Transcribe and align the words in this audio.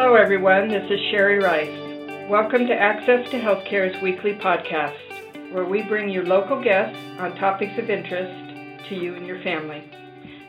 Hello, 0.00 0.14
everyone. 0.14 0.68
This 0.68 0.88
is 0.88 1.00
Sherry 1.10 1.40
Rice. 1.40 2.30
Welcome 2.30 2.68
to 2.68 2.72
Access 2.72 3.28
to 3.32 3.36
Healthcare's 3.40 4.00
weekly 4.00 4.34
podcast, 4.34 5.52
where 5.52 5.64
we 5.64 5.82
bring 5.82 6.08
you 6.08 6.22
local 6.22 6.62
guests 6.62 6.96
on 7.18 7.34
topics 7.34 7.76
of 7.76 7.90
interest 7.90 8.88
to 8.88 8.94
you 8.94 9.16
and 9.16 9.26
your 9.26 9.42
family. 9.42 9.82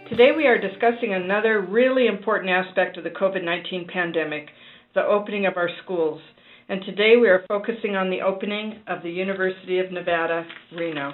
Today, 0.08 0.34
we 0.38 0.46
are 0.46 0.62
discussing 0.62 1.16
another 1.16 1.62
really 1.62 2.06
important 2.06 2.52
aspect 2.52 2.98
of 2.98 3.04
the 3.04 3.10
COVID 3.10 3.44
19 3.44 3.88
pandemic 3.92 4.50
the 4.94 5.02
opening 5.02 5.48
of 5.48 5.58
our 5.58 5.72
schools. 5.84 6.22
And 6.70 6.84
today, 6.84 7.16
we 7.20 7.28
are 7.28 7.44
focusing 7.48 7.96
on 7.96 8.12
the 8.12 8.22
opening 8.22 8.82
of 8.86 9.02
the 9.02 9.10
University 9.10 9.80
of 9.80 9.92
Nevada, 9.92 10.46
Reno. 10.78 11.14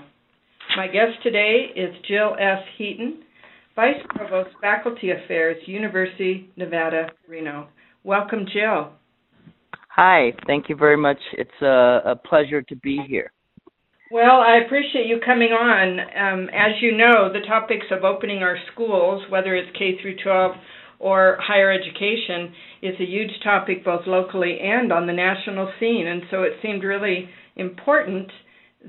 My 0.75 0.87
guest 0.87 1.23
today 1.23 1.67
is 1.73 1.95
Jill 2.05 2.35
S. 2.37 2.65
Heaton, 2.77 3.23
Vice 3.77 4.03
Provost, 4.09 4.49
Faculty 4.59 5.11
Affairs, 5.11 5.55
University 5.67 6.49
Nevada, 6.57 7.11
Reno. 7.29 7.69
Welcome, 8.05 8.45
Jill. 8.53 8.91
Hi, 9.89 10.31
thank 10.45 10.69
you 10.69 10.75
very 10.75 10.95
much. 10.95 11.17
It's 11.33 11.61
a, 11.63 12.11
a 12.11 12.15
pleasure 12.15 12.61
to 12.61 12.75
be 12.75 12.99
here. 13.07 13.31
Well, 14.11 14.41
I 14.45 14.59
appreciate 14.63 15.07
you 15.07 15.19
coming 15.25 15.49
on. 15.49 15.99
Um, 15.99 16.49
as 16.49 16.79
you 16.81 16.95
know, 16.95 17.33
the 17.33 17.43
topics 17.47 17.87
of 17.89 18.03
opening 18.03 18.43
our 18.43 18.57
schools, 18.71 19.23
whether 19.29 19.55
it's 19.55 19.75
K 19.75 19.97
through 19.99 20.17
12 20.23 20.51
or 20.99 21.39
higher 21.41 21.71
education, 21.71 22.53
is 22.83 22.93
a 22.99 23.05
huge 23.05 23.31
topic 23.43 23.83
both 23.83 24.05
locally 24.05 24.59
and 24.61 24.93
on 24.93 25.07
the 25.07 25.13
national 25.13 25.73
scene. 25.79 26.05
And 26.05 26.21
so 26.29 26.43
it 26.43 26.53
seemed 26.61 26.83
really 26.83 27.27
important 27.55 28.29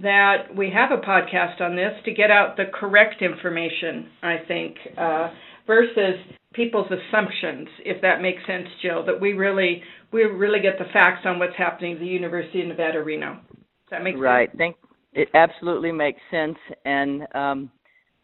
that 0.03 0.55
we 0.55 0.71
have 0.75 0.91
a 0.91 1.01
podcast 1.01 1.63
on 1.63 1.75
this 1.75 1.95
to 2.05 2.13
get 2.13 2.31
out 2.31 2.59
the 2.59 2.67
correct 2.75 3.23
information, 3.23 4.11
I 4.23 4.37
think, 4.47 4.77
uh, 4.99 5.31
versus 5.67 6.17
people's 6.55 6.91
assumptions, 6.91 7.69
if 7.85 8.01
that 8.03 8.23
makes 8.23 8.45
sense, 8.47 8.67
Jill, 8.83 9.05
that 9.07 9.21
we 9.21 9.33
really 9.33 9.83
we 10.13 10.23
really 10.23 10.61
get 10.61 10.79
the 10.79 10.91
facts 10.93 11.23
on 11.25 11.39
what's 11.39 11.57
happening 11.57 11.95
at 11.95 12.01
the 12.01 12.07
University 12.07 12.63
of 12.63 12.69
Nevada, 12.69 13.03
Reno. 13.03 13.35
Does 13.35 13.91
that 13.91 14.03
make 14.03 14.15
sense? 14.15 14.23
Right. 14.23 14.51
Thank 14.57 14.77
it 15.17 15.29
absolutely 15.35 15.91
makes 15.91 16.21
sense 16.31 16.59
and 16.85 17.27
um, 17.35 17.71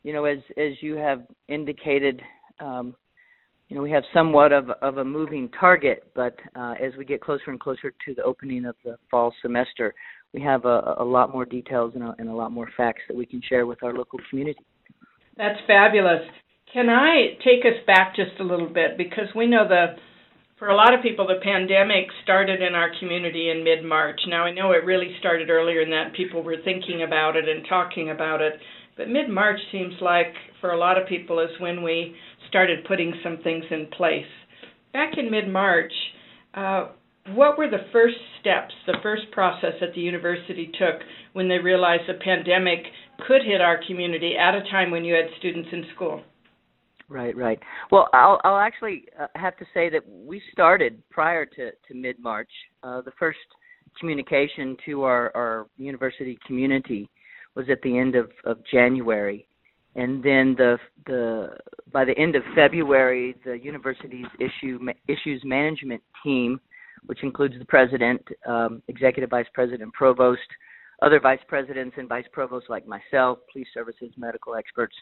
you 0.04 0.12
know 0.12 0.26
as 0.26 0.38
as 0.56 0.72
you 0.80 0.94
have 0.94 1.22
indicated 1.48 2.22
um, 2.60 2.94
you 3.68 3.76
know 3.76 3.82
we 3.82 3.90
have 3.90 4.04
somewhat 4.12 4.52
of 4.52 4.70
of 4.82 4.98
a 4.98 5.04
moving 5.04 5.48
target 5.58 6.04
but 6.14 6.38
uh, 6.54 6.74
as 6.80 6.92
we 6.96 7.04
get 7.04 7.20
closer 7.20 7.50
and 7.50 7.58
closer 7.58 7.92
to 8.04 8.14
the 8.14 8.22
opening 8.22 8.66
of 8.66 8.76
the 8.84 8.96
fall 9.10 9.34
semester 9.40 9.94
we 10.34 10.40
have 10.40 10.64
a, 10.66 10.96
a 10.98 11.04
lot 11.04 11.32
more 11.32 11.46
details 11.46 11.92
and 11.94 12.04
a, 12.04 12.14
and 12.18 12.28
a 12.28 12.34
lot 12.34 12.52
more 12.52 12.68
facts 12.76 13.02
that 13.08 13.16
we 13.16 13.26
can 13.26 13.40
share 13.48 13.66
with 13.66 13.82
our 13.82 13.92
local 13.92 14.18
community. 14.30 14.64
That's 15.36 15.58
fabulous. 15.66 16.22
Can 16.72 16.88
I 16.88 17.36
take 17.44 17.66
us 17.66 17.84
back 17.86 18.16
just 18.16 18.40
a 18.40 18.44
little 18.44 18.68
bit 18.68 18.96
because 18.96 19.28
we 19.36 19.46
know 19.46 19.68
the 19.68 19.96
for 20.58 20.68
a 20.68 20.76
lot 20.76 20.94
of 20.94 21.02
people 21.02 21.26
the 21.26 21.40
pandemic 21.42 22.06
started 22.22 22.62
in 22.62 22.74
our 22.74 22.90
community 22.98 23.50
in 23.50 23.62
mid-March. 23.62 24.20
Now 24.26 24.44
I 24.44 24.54
know 24.54 24.70
it 24.70 24.86
really 24.86 25.14
started 25.18 25.50
earlier 25.50 25.84
than 25.84 25.90
that 25.90 26.14
people 26.14 26.42
were 26.42 26.56
thinking 26.64 27.02
about 27.02 27.36
it 27.36 27.46
and 27.46 27.66
talking 27.68 28.08
about 28.10 28.40
it, 28.40 28.54
but 28.96 29.10
mid-March 29.10 29.58
seems 29.70 29.92
like 30.00 30.32
for 30.62 30.70
a 30.70 30.78
lot 30.78 30.96
of 30.96 31.06
people 31.06 31.40
is 31.40 31.50
when 31.60 31.82
we 31.82 32.14
started 32.48 32.86
putting 32.86 33.12
some 33.22 33.38
things 33.42 33.64
in 33.70 33.88
place. 33.88 34.24
Back 34.94 35.18
in 35.18 35.30
mid-March, 35.30 35.92
uh, 36.54 36.88
what 37.34 37.58
were 37.58 37.68
the 37.68 37.84
first 37.92 38.16
steps, 38.40 38.72
the 38.86 38.96
first 39.02 39.24
process 39.30 39.74
that 39.80 39.94
the 39.94 40.00
university 40.00 40.72
took 40.78 41.02
when 41.34 41.48
they 41.48 41.58
realized 41.58 42.04
the 42.08 42.14
pandemic 42.14 42.86
could 43.26 43.42
hit 43.44 43.60
our 43.60 43.78
community 43.86 44.36
at 44.38 44.54
a 44.54 44.62
time 44.70 44.90
when 44.90 45.04
you 45.04 45.12
had 45.12 45.26
students 45.38 45.68
in 45.70 45.84
school? 45.94 46.22
Right, 47.08 47.36
right. 47.36 47.58
Well, 47.90 48.08
I'll, 48.12 48.40
I'll 48.44 48.58
actually 48.58 49.04
uh, 49.20 49.26
have 49.36 49.56
to 49.58 49.64
say 49.74 49.90
that 49.90 50.02
we 50.08 50.40
started 50.52 51.02
prior 51.10 51.44
to, 51.44 51.70
to 51.70 51.94
mid 51.94 52.18
March. 52.18 52.50
Uh, 52.82 53.00
the 53.02 53.12
first 53.18 53.38
communication 54.00 54.76
to 54.86 55.02
our, 55.02 55.30
our 55.36 55.66
university 55.76 56.38
community 56.46 57.10
was 57.54 57.66
at 57.70 57.82
the 57.82 57.98
end 57.98 58.14
of, 58.14 58.30
of 58.44 58.58
January, 58.70 59.46
and 59.94 60.22
then 60.22 60.54
the 60.56 60.78
the 61.06 61.50
by 61.92 62.04
the 62.04 62.16
end 62.16 62.34
of 62.34 62.42
February, 62.54 63.36
the 63.44 63.58
university's 63.58 64.26
issue 64.40 64.78
issues 65.08 65.42
management 65.44 66.02
team 66.24 66.58
which 67.06 67.22
includes 67.22 67.54
the 67.58 67.64
president, 67.64 68.20
um, 68.46 68.82
executive 68.88 69.30
vice 69.30 69.46
president, 69.52 69.92
provost, 69.92 70.40
other 71.02 71.18
vice 71.18 71.40
presidents 71.48 71.96
and 71.98 72.08
vice 72.08 72.24
provosts 72.32 72.68
like 72.70 72.86
myself, 72.86 73.38
police 73.52 73.66
services, 73.74 74.12
medical 74.16 74.54
experts, 74.54 74.94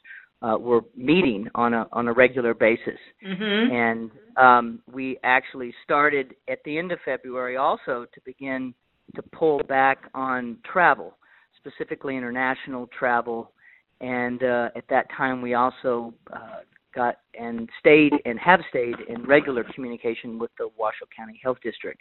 uh, 0.42 0.56
were 0.58 0.82
meeting 0.96 1.48
on 1.54 1.74
a 1.74 1.86
on 1.92 2.08
a 2.08 2.12
regular 2.12 2.54
basis, 2.54 2.98
mm-hmm. 3.26 3.72
and 3.74 4.10
um, 4.36 4.80
we 4.90 5.18
actually 5.22 5.74
started 5.84 6.34
at 6.48 6.58
the 6.64 6.78
end 6.78 6.92
of 6.92 6.98
February 7.04 7.56
also 7.56 8.06
to 8.14 8.20
begin 8.24 8.74
to 9.14 9.22
pull 9.22 9.60
back 9.68 9.98
on 10.14 10.56
travel, 10.70 11.16
specifically 11.58 12.16
international 12.16 12.88
travel, 12.98 13.52
and 14.00 14.42
uh, 14.42 14.68
at 14.76 14.84
that 14.88 15.06
time 15.16 15.42
we 15.42 15.54
also 15.54 16.14
uh, 16.32 16.60
got 16.94 17.16
and 17.38 17.68
stayed 17.78 18.12
and 18.24 18.38
have 18.38 18.60
stayed 18.70 18.96
in 19.08 19.22
regular 19.24 19.64
communication 19.74 20.38
with 20.38 20.50
the 20.58 20.68
Washoe 20.78 21.06
County 21.14 21.38
Health 21.42 21.58
District. 21.62 22.00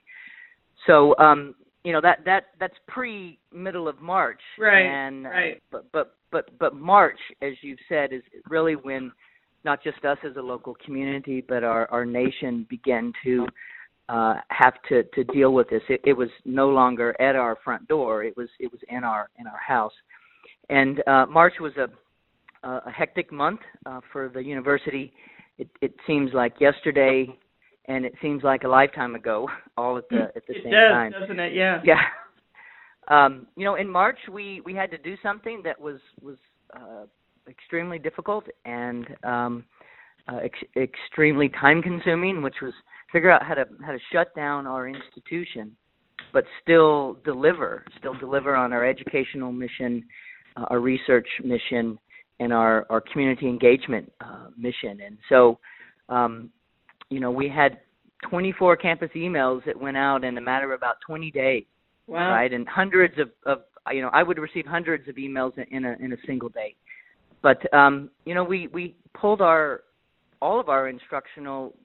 So 0.88 1.16
um, 1.18 1.56
you 1.84 1.94
know 1.94 2.02
that 2.02 2.20
that 2.26 2.46
that's 2.60 2.76
pre 2.88 3.40
middle 3.54 3.88
of 3.88 4.02
March. 4.02 4.42
Right. 4.58 4.86
And 4.86 5.26
right. 5.26 5.64
but 5.72 5.92
but 5.92 6.16
but 6.32 6.58
but 6.60 6.76
March, 6.76 7.20
as 7.42 7.54
you've 7.62 7.80
said, 7.88 8.14
is 8.14 8.24
really 8.50 8.76
when 8.76 9.12
not 9.66 9.84
just 9.84 10.04
us 10.06 10.18
as 10.24 10.36
a 10.38 10.42
local 10.42 10.76
community, 10.86 11.44
but 11.48 11.64
our 11.64 11.90
our 11.92 12.06
nation 12.06 12.66
began 12.70 13.14
to 13.24 13.48
uh, 14.10 14.36
have 14.50 14.74
to 14.90 15.04
to 15.14 15.24
deal 15.26 15.54
with 15.54 15.70
this. 15.70 15.82
It, 15.90 16.02
it 16.04 16.14
was 16.14 16.30
no 16.46 16.70
longer 16.70 17.16
at 17.22 17.36
our 17.36 17.58
front 17.64 17.88
door. 17.88 18.24
It 18.24 18.36
was 18.36 18.50
it 18.60 18.72
was 18.72 18.82
in 18.90 19.04
our 19.04 19.30
in 19.40 19.48
our 19.48 19.60
house. 19.60 19.94
And 20.70 21.02
uh, 21.08 21.26
March 21.28 21.54
was 21.60 21.74
a 21.78 21.88
uh, 22.68 22.82
a 22.86 22.92
hectic 22.92 23.32
month 23.32 23.62
uh, 23.86 24.02
for 24.12 24.30
the 24.30 24.44
university. 24.44 25.14
It, 25.58 25.70
it 25.82 25.94
seems 26.08 26.34
like 26.34 26.60
yesterday, 26.60 27.28
and 27.90 28.06
it 28.06 28.14
seems 28.22 28.44
like 28.44 28.64
a 28.64 28.68
lifetime 28.68 29.16
ago, 29.16 29.50
all 29.78 29.98
at 29.98 30.08
the 30.10 30.32
at 30.36 30.48
the 30.48 30.56
it 30.56 30.64
same 30.64 30.72
does, 30.72 30.92
time. 30.92 31.12
doesn't 31.12 31.40
it? 31.40 31.54
Yeah. 31.54 31.82
Yeah. 31.84 32.02
Um, 33.08 33.48
you 33.56 33.66
know, 33.66 33.74
in 33.74 33.90
March 33.90 34.20
we 34.32 34.62
we 34.64 34.76
had 34.76 34.92
to 34.92 34.98
do 35.00 35.16
something 35.24 35.64
that 35.64 35.82
was 35.82 36.00
was 36.22 36.38
uh, 36.76 37.06
extremely 37.50 37.98
difficult 37.98 38.46
and 38.66 39.08
um, 39.24 39.66
uh, 40.28 40.38
ex- 40.44 40.70
extremely 40.78 41.50
time 41.50 41.82
consuming, 41.82 42.44
which 42.44 42.58
was 42.62 42.74
figure 43.12 43.32
out 43.32 43.44
how 43.44 43.56
to 43.56 43.66
how 43.84 43.92
to 43.92 44.00
shut 44.12 44.36
down 44.36 44.68
our 44.68 44.88
institution, 44.88 45.76
but 46.34 46.44
still 46.62 47.18
deliver, 47.26 47.84
still 47.98 48.14
deliver 48.20 48.56
on 48.56 48.74
our 48.74 48.86
educational 48.86 49.52
mission, 49.52 50.04
uh, 50.56 50.66
our 50.70 50.80
research 50.80 51.28
mission, 51.44 51.98
and 52.40 52.54
our 52.54 52.86
our 52.92 53.02
community 53.02 53.48
engagement 53.48 54.12
uh, 54.22 54.48
mission. 54.58 55.00
And 55.04 55.18
so, 55.30 55.58
um, 56.10 56.52
you 57.10 57.20
know, 57.20 57.32
we 57.32 57.50
had 57.50 57.80
24 58.30 58.78
campus 58.78 59.10
emails 59.16 59.64
that 59.66 59.80
went 59.80 59.98
out 59.98 60.24
in 60.24 60.38
a 60.38 60.42
matter 60.42 60.74
of 60.74 60.80
about 60.80 60.96
20 61.06 61.32
days. 61.32 61.64
Wow. 62.08 62.32
Right, 62.32 62.52
and 62.52 62.68
hundreds 62.68 63.20
of, 63.20 63.30
of 63.46 63.60
you 63.92 64.02
know, 64.02 64.10
I 64.12 64.24
would 64.24 64.40
receive 64.40 64.66
hundreds 64.66 65.08
of 65.08 65.16
emails 65.16 65.54
in 65.70 65.86
a 65.86 65.96
in 66.00 66.14
a 66.14 66.18
single 66.26 66.50
day. 66.50 66.76
But 67.44 67.72
um, 67.72 68.10
you 68.26 68.34
know, 68.34 68.44
we 68.44 68.68
we 68.68 68.96
pulled 69.14 69.42
our 69.42 69.82
all 70.42 70.60
of 70.60 70.70
our 70.70 70.88
instructional 70.88 71.76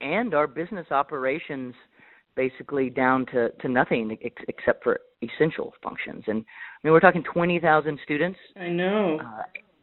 and 0.00 0.32
our 0.32 0.46
business 0.46 0.86
operations 0.92 1.74
basically 2.36 2.88
down 2.90 3.26
to 3.26 3.50
to 3.50 3.68
nothing 3.68 4.16
ex- 4.24 4.44
except 4.46 4.84
for 4.84 5.00
essential 5.22 5.74
functions. 5.82 6.22
And 6.26 6.38
I 6.38 6.86
mean, 6.86 6.92
we're 6.92 7.00
talking 7.00 7.24
20,000 7.24 7.98
students. 8.04 8.38
I 8.56 8.68
know. 8.68 9.18
Uh, 9.20 9.42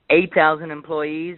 8,000 0.09 0.71
employees, 0.71 1.37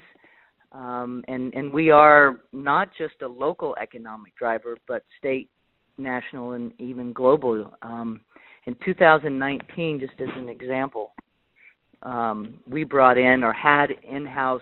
um, 0.73 1.23
and 1.27 1.53
and 1.53 1.71
we 1.71 1.91
are 1.91 2.41
not 2.51 2.89
just 2.97 3.21
a 3.21 3.27
local 3.27 3.75
economic 3.81 4.35
driver, 4.35 4.77
but 4.87 5.03
state, 5.19 5.49
national, 5.97 6.53
and 6.53 6.71
even 6.79 7.13
global. 7.13 7.71
Um, 7.81 8.21
in 8.65 8.75
2019, 8.83 9.99
just 9.99 10.13
as 10.19 10.29
an 10.35 10.49
example, 10.49 11.11
um, 12.01 12.55
we 12.67 12.83
brought 12.83 13.17
in 13.17 13.43
or 13.43 13.53
had 13.53 13.87
in-house 14.09 14.61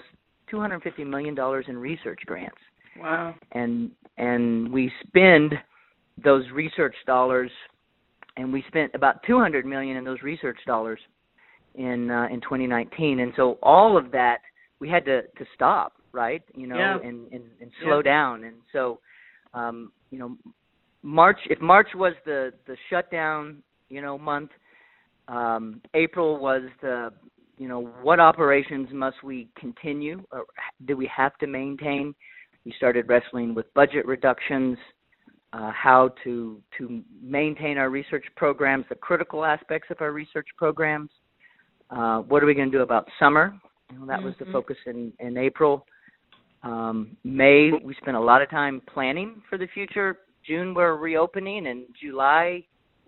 250 0.50 1.04
million 1.06 1.34
dollars 1.34 1.66
in 1.70 1.78
research 1.78 2.20
grants. 2.26 2.58
Wow. 3.00 3.36
And 3.54 3.92
and 4.18 4.72
we 4.72 4.92
spend 5.08 5.54
those 6.22 6.44
research 6.54 6.96
dollars, 7.08 7.52
and 8.36 8.52
we 8.52 8.66
spent 8.68 8.92
about 8.94 9.24
200 9.26 9.66
million 9.66 9.96
in 9.96 10.04
those 10.04 10.22
research 10.24 10.60
dollars 10.68 11.00
in 11.76 12.12
uh, 12.12 12.28
in 12.30 12.42
2019, 12.42 13.22
and 13.22 13.32
so 13.38 13.58
all 13.64 13.98
of 13.98 14.12
that 14.12 14.40
we 14.82 14.90
had 14.90 15.06
to 15.06 15.22
to 15.22 15.46
stop, 15.56 15.94
right? 16.12 16.44
You 16.54 16.68
know, 16.68 16.78
yeah. 16.78 16.98
and, 17.08 17.32
and 17.32 17.44
and 17.62 17.72
slow 17.82 17.98
yeah. 17.98 18.12
down, 18.12 18.44
and 18.44 18.58
so 18.74 19.00
um, 19.54 19.94
you 20.10 20.20
know, 20.20 20.36
March 21.04 21.40
if 21.50 21.62
March 21.62 21.88
was 21.96 22.14
the 22.26 22.52
the 22.68 22.76
shutdown, 22.90 23.64
you 23.88 24.02
know, 24.02 24.18
month, 24.18 24.52
um, 25.30 25.80
April 25.94 26.38
was 26.38 26.64
the 26.82 27.14
you 27.58 27.70
know 27.70 27.82
what 28.02 28.20
operations 28.20 28.90
must 28.92 29.24
we 29.24 29.48
continue 29.58 30.22
or 30.32 30.44
do 30.86 30.98
we 30.98 31.10
have 31.16 31.38
to 31.38 31.48
maintain? 31.48 32.14
We 32.66 32.74
started 32.76 33.08
wrestling 33.08 33.56
with 33.56 33.74
budget 33.74 34.06
reductions. 34.06 34.78
uh, 35.54 35.72
how 35.72 36.10
to 36.24 36.62
to 36.78 37.04
maintain 37.22 37.78
our 37.78 37.90
research 37.90 38.26
programs, 38.36 38.86
the 38.90 38.96
critical 38.96 39.44
aspects 39.44 39.90
of 39.92 39.98
our 40.02 40.12
research 40.12 40.48
programs. 40.58 41.10
Uh, 41.90 42.20
what 42.20 42.42
are 42.42 42.46
we 42.46 42.54
going 42.54 42.72
to 42.72 42.78
do 42.78 42.84
about 42.84 43.08
summer? 43.20 43.54
You 43.92 44.00
know, 44.00 44.06
that 44.08 44.18
mm-hmm. 44.18 44.26
was 44.26 44.36
the 44.40 44.46
mm-hmm. 44.46 44.54
focus 44.54 44.78
in 44.86 45.14
in 45.20 45.38
April. 45.38 45.86
Um, 46.64 47.18
May 47.24 47.72
we 47.84 47.96
spent 48.02 48.18
a 48.18 48.22
lot 48.22 48.42
of 48.42 48.50
time 48.50 48.82
planning 48.94 49.42
for 49.50 49.58
the 49.58 49.68
future. 49.74 50.20
June 50.46 50.74
we're 50.74 50.96
reopening, 50.96 51.68
and 51.68 51.86
July 52.02 52.64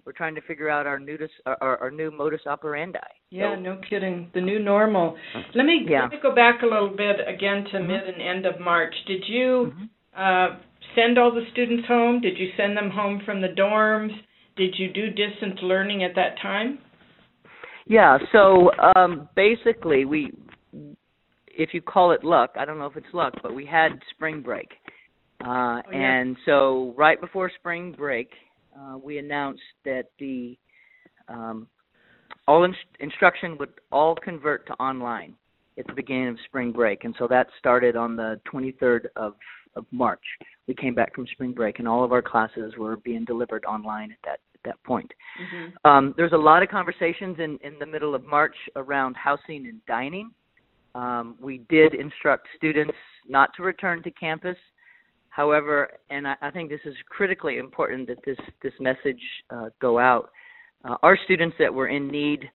we're 0.05 0.11
trying 0.11 0.35
to 0.35 0.41
figure 0.41 0.69
out 0.69 0.85
our 0.85 0.99
new 0.99 1.17
our, 1.45 1.77
our 1.77 1.91
new 1.91 2.11
modus 2.11 2.41
operandi. 2.45 2.99
Yeah, 3.29 3.55
so, 3.55 3.61
no 3.61 3.81
kidding. 3.89 4.29
The 4.33 4.41
new 4.41 4.59
normal. 4.59 5.15
Let 5.55 5.65
me 5.65 5.85
yeah. 5.87 6.03
let 6.03 6.11
me 6.11 6.17
go 6.21 6.35
back 6.35 6.61
a 6.61 6.65
little 6.65 6.93
bit 6.95 7.17
again 7.27 7.65
to 7.71 7.77
mm-hmm. 7.77 7.87
mid 7.87 8.01
and 8.03 8.21
end 8.21 8.45
of 8.45 8.59
March. 8.59 8.93
Did 9.07 9.23
you 9.27 9.73
mm-hmm. 9.73 10.53
uh, 10.53 10.59
send 10.95 11.17
all 11.17 11.33
the 11.33 11.45
students 11.51 11.87
home? 11.87 12.21
Did 12.21 12.37
you 12.37 12.49
send 12.57 12.75
them 12.75 12.89
home 12.89 13.21
from 13.25 13.41
the 13.41 13.47
dorms? 13.47 14.11
Did 14.55 14.75
you 14.77 14.91
do 14.91 15.09
distance 15.09 15.59
learning 15.63 16.03
at 16.03 16.15
that 16.15 16.39
time? 16.41 16.79
Yeah. 17.87 18.17
So 18.31 18.71
um, 18.95 19.29
basically, 19.35 20.05
we 20.05 20.31
if 21.55 21.73
you 21.73 21.81
call 21.81 22.11
it 22.11 22.23
luck, 22.23 22.51
I 22.57 22.65
don't 22.65 22.79
know 22.79 22.85
if 22.85 22.97
it's 22.97 23.13
luck, 23.13 23.33
but 23.41 23.53
we 23.53 23.65
had 23.65 23.99
spring 24.11 24.41
break. 24.41 24.69
Uh, 25.41 25.47
oh, 25.47 25.81
yeah. 25.91 26.19
And 26.19 26.37
so, 26.45 26.93
right 26.97 27.19
before 27.19 27.51
spring 27.59 27.93
break, 27.97 28.29
uh, 28.77 28.97
we 28.97 29.17
announced 29.17 29.61
that 29.85 30.05
the 30.19 30.57
um, 31.27 31.67
all 32.47 32.63
in- 32.63 32.75
instruction 32.99 33.57
would 33.57 33.69
all 33.91 34.15
convert 34.15 34.65
to 34.67 34.73
online 34.73 35.35
at 35.77 35.87
the 35.87 35.93
beginning 35.93 36.29
of 36.29 36.37
spring 36.45 36.71
break, 36.71 37.03
and 37.03 37.15
so 37.17 37.27
that 37.27 37.47
started 37.59 37.95
on 37.95 38.15
the 38.15 38.39
23rd 38.51 39.05
of, 39.15 39.33
of 39.75 39.85
March. 39.91 40.23
We 40.67 40.75
came 40.75 40.93
back 40.93 41.15
from 41.15 41.27
spring 41.27 41.51
break, 41.51 41.79
and 41.79 41.87
all 41.87 42.03
of 42.03 42.11
our 42.11 42.21
classes 42.21 42.73
were 42.77 42.97
being 42.97 43.25
delivered 43.25 43.65
online 43.65 44.11
at 44.11 44.17
that 44.23 44.39
at 44.55 44.63
that 44.63 44.83
point. 44.83 45.11
Mm-hmm. 45.41 45.89
Um, 45.89 46.13
there's 46.15 46.31
a 46.31 46.37
lot 46.37 46.63
of 46.63 46.69
conversations 46.69 47.37
in 47.39 47.57
in 47.63 47.77
the 47.79 47.85
middle 47.85 48.15
of 48.15 48.23
March 48.25 48.55
around 48.75 49.15
housing 49.15 49.67
and 49.67 49.85
dining. 49.87 50.31
Um, 50.95 51.35
we 51.39 51.59
did 51.69 51.95
instruct 51.95 52.47
students 52.55 52.93
not 53.27 53.49
to 53.55 53.63
return 53.63 54.03
to 54.03 54.11
campus 54.11 54.57
However, 55.33 55.89
and 56.11 56.27
I, 56.27 56.35
I 56.43 56.51
think 56.51 56.69
this 56.69 56.85
is 56.85 56.93
critically 57.09 57.57
important 57.57 58.07
that 58.07 58.23
this 58.23 58.37
this 58.61 58.73
message 58.79 59.21
uh, 59.49 59.69
go 59.81 59.97
out. 59.97 60.29
Uh, 60.85 60.97
our 61.01 61.17
students 61.25 61.55
that 61.57 61.73
were 61.73 61.87
in 61.87 62.07
need, 62.07 62.47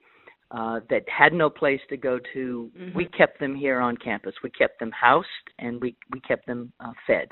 uh, 0.52 0.78
that 0.88 1.02
had 1.08 1.32
no 1.32 1.50
place 1.50 1.80
to 1.88 1.96
go 1.96 2.20
to, 2.34 2.70
mm-hmm. 2.78 2.96
we 2.96 3.06
kept 3.06 3.40
them 3.40 3.56
here 3.56 3.80
on 3.80 3.96
campus. 3.96 4.32
We 4.44 4.50
kept 4.50 4.78
them 4.78 4.92
housed 4.92 5.26
and 5.58 5.80
we 5.80 5.96
we 6.12 6.20
kept 6.20 6.46
them 6.46 6.72
uh, 6.78 6.92
fed, 7.04 7.26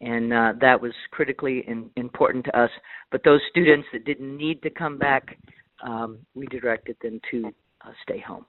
and 0.00 0.32
uh, 0.32 0.54
that 0.60 0.80
was 0.80 0.92
critically 1.12 1.62
in, 1.68 1.88
important 1.94 2.44
to 2.46 2.58
us. 2.58 2.70
But 3.12 3.22
those 3.24 3.40
students 3.50 3.86
that 3.92 4.04
didn't 4.04 4.36
need 4.36 4.62
to 4.62 4.70
come 4.70 4.98
back, 4.98 5.38
um, 5.84 6.18
we 6.34 6.46
directed 6.46 6.96
them 7.00 7.20
to 7.30 7.52
uh, 7.86 7.92
stay 8.02 8.18
home. 8.18 8.46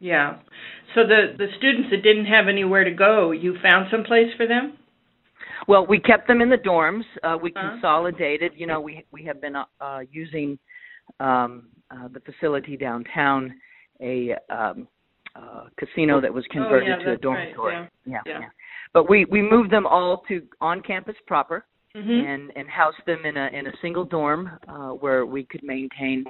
Yeah. 0.00 0.38
So 0.94 1.02
the 1.06 1.34
the 1.36 1.46
students 1.58 1.90
that 1.90 2.02
didn't 2.02 2.26
have 2.26 2.48
anywhere 2.48 2.84
to 2.84 2.90
go, 2.90 3.30
you 3.30 3.56
found 3.62 3.86
some 3.90 4.02
place 4.02 4.28
for 4.36 4.46
them? 4.46 4.78
Well, 5.68 5.86
we 5.86 6.00
kept 6.00 6.26
them 6.26 6.40
in 6.40 6.48
the 6.48 6.56
dorms. 6.56 7.04
Uh, 7.22 7.36
we 7.40 7.50
uh-huh. 7.50 7.72
consolidated. 7.72 8.52
You 8.56 8.66
know, 8.66 8.80
we 8.80 9.04
we 9.12 9.22
have 9.24 9.40
been 9.40 9.56
uh, 9.56 9.64
uh, 9.80 10.00
using 10.10 10.58
um, 11.20 11.68
uh, 11.90 12.08
the 12.08 12.20
facility 12.20 12.76
downtown, 12.76 13.54
a 14.00 14.34
um, 14.48 14.88
uh, 15.36 15.64
casino 15.78 16.20
that 16.20 16.32
was 16.32 16.44
converted 16.50 16.88
oh, 16.88 16.98
yeah, 16.98 17.04
to 17.04 17.12
a 17.12 17.16
dormitory. 17.16 17.76
Right. 17.76 17.90
Yeah. 18.06 18.20
Yeah, 18.26 18.40
yeah. 18.40 18.48
But 18.94 19.08
we 19.08 19.26
we 19.26 19.42
moved 19.42 19.70
them 19.70 19.86
all 19.86 20.22
to 20.28 20.42
on 20.60 20.80
campus 20.82 21.16
proper. 21.26 21.66
Mm-hmm. 21.96 22.24
And 22.24 22.52
and 22.54 22.68
housed 22.68 23.02
them 23.04 23.24
in 23.24 23.36
a 23.36 23.48
in 23.52 23.66
a 23.66 23.72
single 23.82 24.04
dorm 24.04 24.48
uh, 24.68 24.90
where 24.90 25.26
we 25.26 25.42
could 25.42 25.64
maintain 25.64 26.24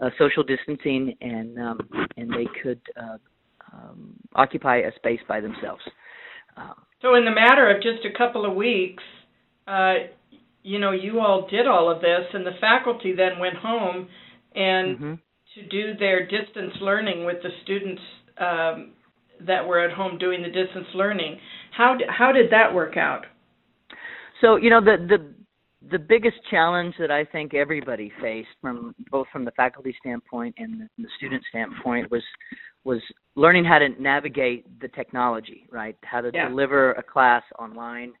uh, 0.00 0.10
social 0.18 0.42
distancing 0.42 1.16
and 1.20 1.58
um, 1.58 1.80
and 2.16 2.30
they 2.30 2.46
could 2.62 2.80
uh, 2.96 3.16
um, 3.72 4.14
occupy 4.34 4.78
a 4.78 4.94
space 4.96 5.20
by 5.28 5.40
themselves. 5.40 5.82
Um, 6.56 6.74
so 7.02 7.14
in 7.14 7.24
the 7.24 7.30
matter 7.30 7.70
of 7.70 7.82
just 7.82 8.04
a 8.04 8.16
couple 8.16 8.48
of 8.48 8.54
weeks, 8.54 9.02
uh, 9.66 9.94
you 10.62 10.78
know, 10.78 10.92
you 10.92 11.20
all 11.20 11.46
did 11.48 11.66
all 11.66 11.90
of 11.90 12.00
this, 12.00 12.26
and 12.32 12.46
the 12.46 12.56
faculty 12.60 13.14
then 13.14 13.38
went 13.38 13.56
home 13.56 14.08
and 14.54 14.96
mm-hmm. 14.96 15.14
to 15.54 15.68
do 15.68 15.96
their 15.98 16.26
distance 16.26 16.72
learning 16.80 17.24
with 17.24 17.36
the 17.42 17.50
students 17.62 18.02
um, 18.38 18.92
that 19.46 19.66
were 19.66 19.80
at 19.80 19.94
home 19.94 20.18
doing 20.18 20.42
the 20.42 20.48
distance 20.48 20.86
learning. 20.94 21.38
How 21.76 21.96
how 22.08 22.32
did 22.32 22.50
that 22.50 22.74
work 22.74 22.96
out? 22.96 23.26
So 24.40 24.56
you 24.56 24.70
know 24.70 24.80
the 24.80 24.96
the 24.98 25.35
the 25.90 25.98
biggest 25.98 26.36
challenge 26.50 26.94
that 26.98 27.10
I 27.10 27.24
think 27.24 27.54
everybody 27.54 28.12
faced 28.20 28.48
from 28.60 28.94
both 29.10 29.26
from 29.32 29.44
the 29.44 29.50
faculty 29.52 29.94
standpoint 30.00 30.54
and 30.58 30.88
the 30.98 31.08
student 31.16 31.42
standpoint 31.48 32.10
was 32.10 32.22
was 32.84 33.00
learning 33.34 33.64
how 33.64 33.78
to 33.78 33.88
navigate 34.00 34.80
the 34.80 34.88
technology, 34.88 35.66
right? 35.70 35.96
How 36.04 36.20
to 36.20 36.30
yeah. 36.32 36.48
deliver 36.48 36.92
a 36.92 37.02
class 37.02 37.42
online 37.58 38.12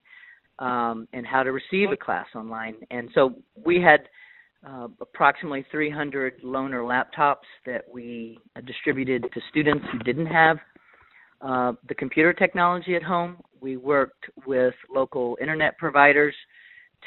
um, 0.58 1.06
and 1.12 1.24
how 1.26 1.42
to 1.44 1.52
receive 1.52 1.90
a 1.92 1.96
class 1.96 2.26
online. 2.34 2.74
And 2.90 3.08
so 3.14 3.36
we 3.64 3.80
had 3.80 4.08
uh, 4.68 4.88
approximately 5.00 5.64
300 5.70 6.42
loaner 6.42 6.82
laptops 6.82 7.46
that 7.64 7.84
we 7.92 8.38
distributed 8.66 9.22
to 9.32 9.40
students 9.50 9.84
who 9.92 9.98
didn't 10.00 10.26
have 10.26 10.58
uh, 11.42 11.72
the 11.88 11.94
computer 11.94 12.32
technology 12.32 12.96
at 12.96 13.02
home. 13.04 13.36
We 13.60 13.76
worked 13.76 14.24
with 14.46 14.74
local 14.92 15.38
internet 15.40 15.78
providers 15.78 16.34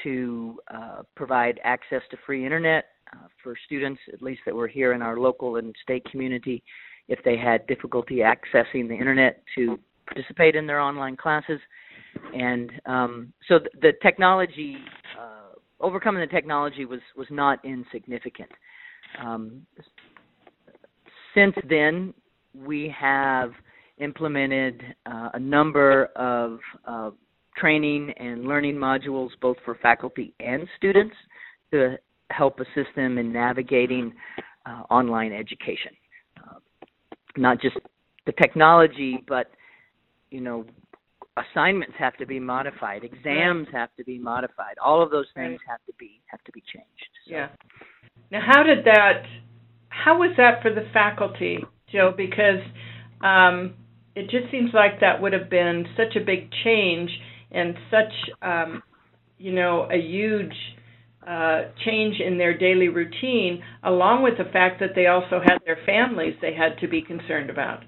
to 0.04 0.60
uh, 0.74 1.01
provide 1.16 1.60
access 1.63 2.01
to 2.12 2.18
free 2.25 2.46
internet 2.46 2.86
uh, 3.13 3.28
for 3.42 3.56
students, 3.66 4.00
at 4.13 4.22
least 4.22 4.42
that 4.46 4.56
were 4.56 4.68
here 4.68 4.94
in 4.94 5.01
our 5.01 5.18
local 5.18 5.56
and 5.56 5.75
state 5.81 6.06
community, 6.12 6.63
if 7.07 7.19
they 7.24 7.38
had 7.38 7.66
difficulty 7.68 8.18
accessing 8.18 8.88
the 8.88 8.94
internet 8.94 9.42
to 9.56 9.80
participate 10.06 10.56
in 10.56 10.68
their 10.68 10.80
online 10.80 11.16
classes. 11.16 11.60
And 12.34 12.72
um, 12.86 13.34
so 13.48 13.60
the, 13.60 13.69
the 13.81 13.94
technology, 14.01 14.78
uh, 15.19 15.56
overcoming 15.80 16.22
the 16.22 16.28
technology 16.28 16.86
was, 16.86 17.01
was 17.16 17.28
not 17.30 17.63
insignificant. 17.63 18.50
Um, 19.24 19.66
since 21.34 21.56
then, 21.68 22.13
we 22.54 22.94
have 23.00 23.51
implemented 24.00 24.82
uh, 25.06 25.29
a 25.34 25.39
number 25.39 26.06
of 26.15 26.60
training 27.60 28.12
and 28.18 28.46
learning 28.46 28.75
modules 28.75 29.30
both 29.42 29.58
for 29.66 29.75
faculty 29.82 30.34
and 30.39 30.68
students 30.78 31.16
to 31.72 31.98
help 32.30 32.60
assist 32.60 32.89
them 32.96 33.18
in 33.18 33.32
navigating 33.34 34.13
uh, 34.66 34.84
online 34.89 35.34
education. 35.34 35.92
Uh, 36.38 36.60
not 37.38 37.62
just 37.62 37.78
the 38.25 38.32
technology, 38.34 39.24
but 39.28 39.51
you 40.30 40.42
know, 40.42 40.66
assignments 41.38 41.96
have 41.98 42.16
to 42.18 42.25
be 42.25 42.39
modified, 42.39 43.04
exams 43.04 43.68
have 43.72 43.89
to 43.98 44.04
be 44.04 44.20
modified. 44.20 44.75
All 44.84 45.01
of 45.01 45.10
those 45.12 45.25
things 45.34 45.60
have 45.68 45.80
to 45.88 45.94
be 45.98 46.22
have 46.28 46.44
to 46.44 46.51
be 46.51 46.62
changed. 46.62 47.10
So. 47.25 47.34
Yeah. 47.34 47.48
Now, 48.32 48.42
how 48.46 48.63
did 48.63 48.86
that? 48.86 49.24
How 49.89 50.20
was 50.20 50.32
that 50.38 50.62
for 50.62 50.74
the 50.74 50.88
faculty, 50.94 51.60
Joe? 51.92 52.13
Because 52.16 52.62
um, 53.22 53.74
it 54.16 54.30
just 54.30 54.51
seems 54.51 54.72
like 54.74 55.00
that 55.01 55.22
would 55.22 55.34
have 55.34 55.50
been 55.50 55.86
such 55.98 56.16
a 56.16 56.24
big 56.24 56.50
change 56.63 57.10
and 57.51 57.75
such 57.89 58.13
um, 58.41 58.84
you 59.38 59.51
know 59.53 59.88
a 59.91 59.98
huge 59.98 60.53
uh, 61.27 61.63
change 61.86 62.20
in 62.20 62.38
their 62.38 62.58
daily 62.58 62.88
routine, 62.88 63.62
along 63.84 64.24
with 64.24 64.38
the 64.38 64.51
fact 64.51 64.79
that 64.79 64.91
they 64.96 65.08
also 65.08 65.39
had 65.44 65.58
their 65.65 65.77
families 65.86 66.34
they 66.41 66.53
had 66.53 66.77
to 66.79 66.88
be 66.88 67.01
concerned 67.01 67.50
about. 67.50 67.84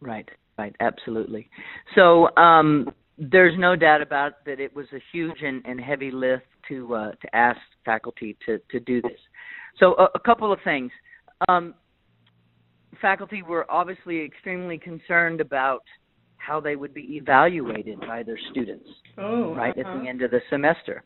Right, 0.00 0.28
right, 0.56 0.74
absolutely. 0.80 1.50
So 1.94 2.34
um, 2.36 2.88
there's 3.18 3.58
no 3.58 3.76
doubt 3.76 4.00
about 4.00 4.44
that 4.46 4.60
it 4.60 4.74
was 4.74 4.86
a 4.94 5.00
huge 5.12 5.42
and, 5.42 5.62
and 5.66 5.80
heavy 5.80 6.10
lift 6.10 6.44
to 6.68 6.94
uh, 6.94 7.10
to 7.12 7.36
ask 7.36 7.58
faculty 7.84 8.36
to 8.46 8.58
to 8.70 8.80
do 8.80 9.02
this. 9.02 9.18
So 9.78 9.94
a, 9.94 10.08
a 10.14 10.20
couple 10.20 10.52
of 10.52 10.58
things. 10.64 10.90
Um, 11.48 11.74
faculty 13.00 13.42
were 13.42 13.70
obviously 13.70 14.22
extremely 14.22 14.78
concerned 14.78 15.40
about 15.40 15.82
how 16.40 16.60
they 16.60 16.76
would 16.76 16.94
be 16.94 17.16
evaluated 17.16 18.00
by 18.00 18.22
their 18.22 18.38
students 18.50 18.88
oh, 19.18 19.54
right 19.54 19.70
uh-huh. 19.70 19.80
at 19.80 19.84
the 19.84 20.00
uh-huh. 20.00 20.08
end 20.08 20.22
of 20.22 20.30
the 20.30 20.40
semester 20.48 21.02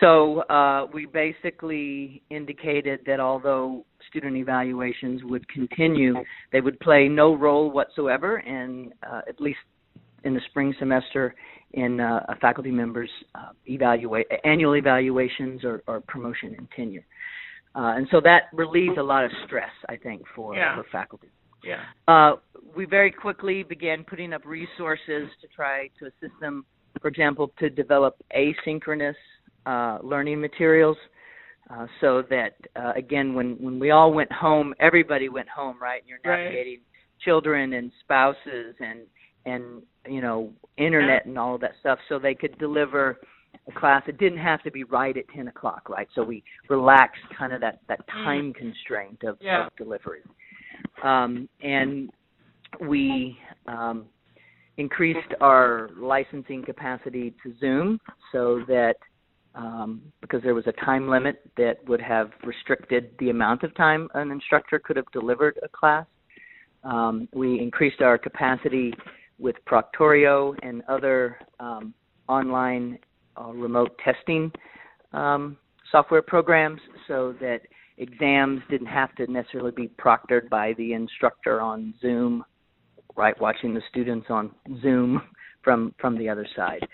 so 0.00 0.40
uh, 0.42 0.86
we 0.92 1.06
basically 1.06 2.22
indicated 2.30 3.00
that 3.06 3.20
although 3.20 3.84
student 4.08 4.36
evaluations 4.36 5.22
would 5.24 5.46
continue 5.48 6.14
they 6.52 6.60
would 6.60 6.78
play 6.80 7.08
no 7.08 7.34
role 7.34 7.70
whatsoever 7.70 8.38
in 8.40 8.92
uh, 9.10 9.20
at 9.28 9.40
least 9.40 9.58
in 10.24 10.34
the 10.34 10.40
spring 10.50 10.74
semester 10.78 11.34
in 11.72 12.00
uh, 12.00 12.24
a 12.28 12.36
faculty 12.36 12.70
members 12.70 13.10
uh, 13.34 13.50
evaluate 13.66 14.26
annual 14.44 14.76
evaluations 14.76 15.64
or, 15.64 15.82
or 15.86 16.00
promotion 16.00 16.54
and 16.56 16.68
tenure 16.74 17.04
uh, 17.74 17.94
and 17.96 18.06
so 18.10 18.20
that 18.20 18.44
relieved 18.52 18.98
a 18.98 19.02
lot 19.02 19.24
of 19.24 19.30
stress 19.46 19.70
i 19.88 19.96
think 19.96 20.22
for, 20.34 20.54
yeah. 20.54 20.76
for 20.76 20.84
faculty 20.90 21.28
yeah. 21.64 21.82
We 22.76 22.84
very 22.86 23.10
quickly 23.10 23.62
began 23.62 24.04
putting 24.04 24.32
up 24.32 24.44
resources 24.44 25.28
to 25.40 25.48
try 25.54 25.88
to 25.98 26.06
assist 26.06 26.38
them, 26.40 26.64
for 27.00 27.08
example, 27.08 27.52
to 27.58 27.70
develop 27.70 28.16
asynchronous 28.36 29.14
uh, 29.66 29.98
learning 30.02 30.40
materials 30.40 30.96
uh, 31.70 31.86
so 32.00 32.22
that 32.30 32.54
uh, 32.76 32.92
again 32.96 33.34
when 33.34 33.54
when 33.62 33.78
we 33.78 33.90
all 33.90 34.12
went 34.12 34.32
home 34.32 34.74
everybody 34.80 35.28
went 35.28 35.48
home 35.48 35.76
right 35.80 36.00
and 36.00 36.08
you're 36.08 36.18
Right. 36.24 36.44
navigating 36.44 36.80
children 37.24 37.74
and 37.74 37.92
spouses 38.00 38.74
and 38.80 39.00
and 39.44 39.82
you 40.08 40.20
know 40.22 40.50
internet 40.78 41.26
and 41.26 41.38
all 41.38 41.54
of 41.54 41.60
that 41.60 41.72
stuff 41.80 41.98
so 42.08 42.18
they 42.18 42.34
could 42.34 42.58
deliver 42.58 43.20
a 43.68 43.72
class 43.78 44.02
it 44.08 44.16
didn't 44.18 44.38
have 44.38 44.62
to 44.62 44.70
be 44.70 44.82
right 44.84 45.16
at 45.16 45.24
10 45.36 45.48
o'clock 45.48 45.88
right 45.90 46.08
so 46.14 46.22
we 46.24 46.42
relaxed 46.70 47.20
kind 47.38 47.52
of 47.52 47.60
that 47.60 47.80
that 47.88 48.00
Mm. 48.08 48.24
time 48.24 48.52
constraint 48.54 49.22
of, 49.24 49.36
Yeah. 49.40 49.66
of 49.66 49.76
delivery 49.76 50.22
um, 51.04 51.48
and 51.62 52.10
we 52.80 53.38
um, 53.66 54.06
increased 54.76 55.34
our 55.40 55.90
licensing 55.98 56.64
capacity 56.64 57.34
to 57.42 57.54
Zoom 57.60 57.98
so 58.32 58.62
that 58.68 58.94
um, 59.54 60.00
because 60.20 60.42
there 60.42 60.54
was 60.54 60.66
a 60.66 60.84
time 60.84 61.08
limit 61.08 61.42
that 61.56 61.76
would 61.88 62.00
have 62.00 62.30
restricted 62.44 63.10
the 63.18 63.30
amount 63.30 63.64
of 63.64 63.74
time 63.74 64.08
an 64.14 64.30
instructor 64.30 64.78
could 64.78 64.96
have 64.96 65.10
delivered 65.12 65.58
a 65.62 65.68
class. 65.68 66.06
Um, 66.84 67.28
we 67.34 67.60
increased 67.60 68.00
our 68.00 68.16
capacity 68.16 68.94
with 69.38 69.56
Proctorio 69.68 70.54
and 70.62 70.82
other 70.88 71.38
um, 71.58 71.94
online 72.28 72.98
uh, 73.40 73.52
remote 73.52 73.98
testing 74.04 74.52
um, 75.12 75.56
software 75.90 76.22
programs 76.22 76.80
so 77.08 77.34
that 77.40 77.60
exams 77.98 78.60
didn't 78.70 78.86
have 78.86 79.14
to 79.16 79.30
necessarily 79.30 79.72
be 79.72 79.88
proctored 80.00 80.48
by 80.48 80.72
the 80.74 80.92
instructor 80.92 81.60
on 81.60 81.92
Zoom, 82.00 82.44
right? 83.16 83.38
Watching 83.40 83.74
the 83.74 83.82
students 83.90 84.26
on 84.30 84.50
Zoom 84.82 85.22
from 85.64 85.94
from 86.00 86.16
the 86.18 86.28
other 86.28 86.46
side. 86.56 86.86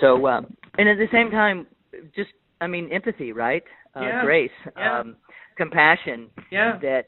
So, 0.00 0.26
uh, 0.26 0.40
and 0.78 0.88
at 0.88 0.96
the 0.98 1.08
same 1.12 1.30
time, 1.30 1.66
just 2.14 2.30
I 2.60 2.66
mean, 2.66 2.90
empathy, 2.92 3.32
right? 3.32 3.62
Uh, 3.96 4.00
Yeah. 4.02 4.24
Grace, 4.24 4.50
Yeah. 4.76 5.00
um, 5.00 5.16
compassion. 5.56 6.30
Yeah. 6.50 6.78
That 6.82 7.06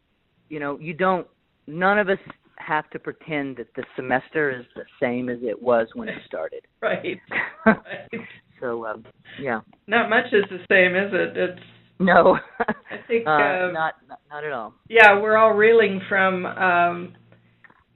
you 0.49 0.59
know, 0.61 0.78
you 0.80 0.94
don't. 0.94 1.26
None 1.66 1.99
of 1.99 2.09
us 2.09 2.18
have 2.56 2.90
to 2.90 2.99
pretend 2.99 3.56
that 3.56 3.68
the 3.75 3.85
semester 3.97 4.50
is 4.50 4.66
the 4.75 4.85
same 5.00 5.28
as 5.28 5.38
it 5.42 5.61
was 5.62 5.88
when 5.94 6.09
it 6.09 6.18
started. 6.26 6.62
Right. 6.82 7.18
right. 7.66 8.09
so, 8.61 8.85
um, 8.87 9.04
yeah. 9.40 9.61
Not 9.87 10.11
much 10.11 10.26
is 10.32 10.44
the 10.50 10.59
same, 10.70 10.97
is 10.97 11.11
it? 11.12 11.37
It's 11.37 11.61
No. 11.99 12.38
I 12.59 12.97
think 13.06 13.26
uh, 13.26 13.30
uh, 13.30 13.70
not, 13.73 13.94
not 14.09 14.18
not 14.30 14.44
at 14.44 14.52
all. 14.52 14.75
yeah, 14.88 15.18
we're 15.20 15.37
all 15.37 15.52
reeling 15.52 16.00
from 16.09 16.47
um 16.47 17.14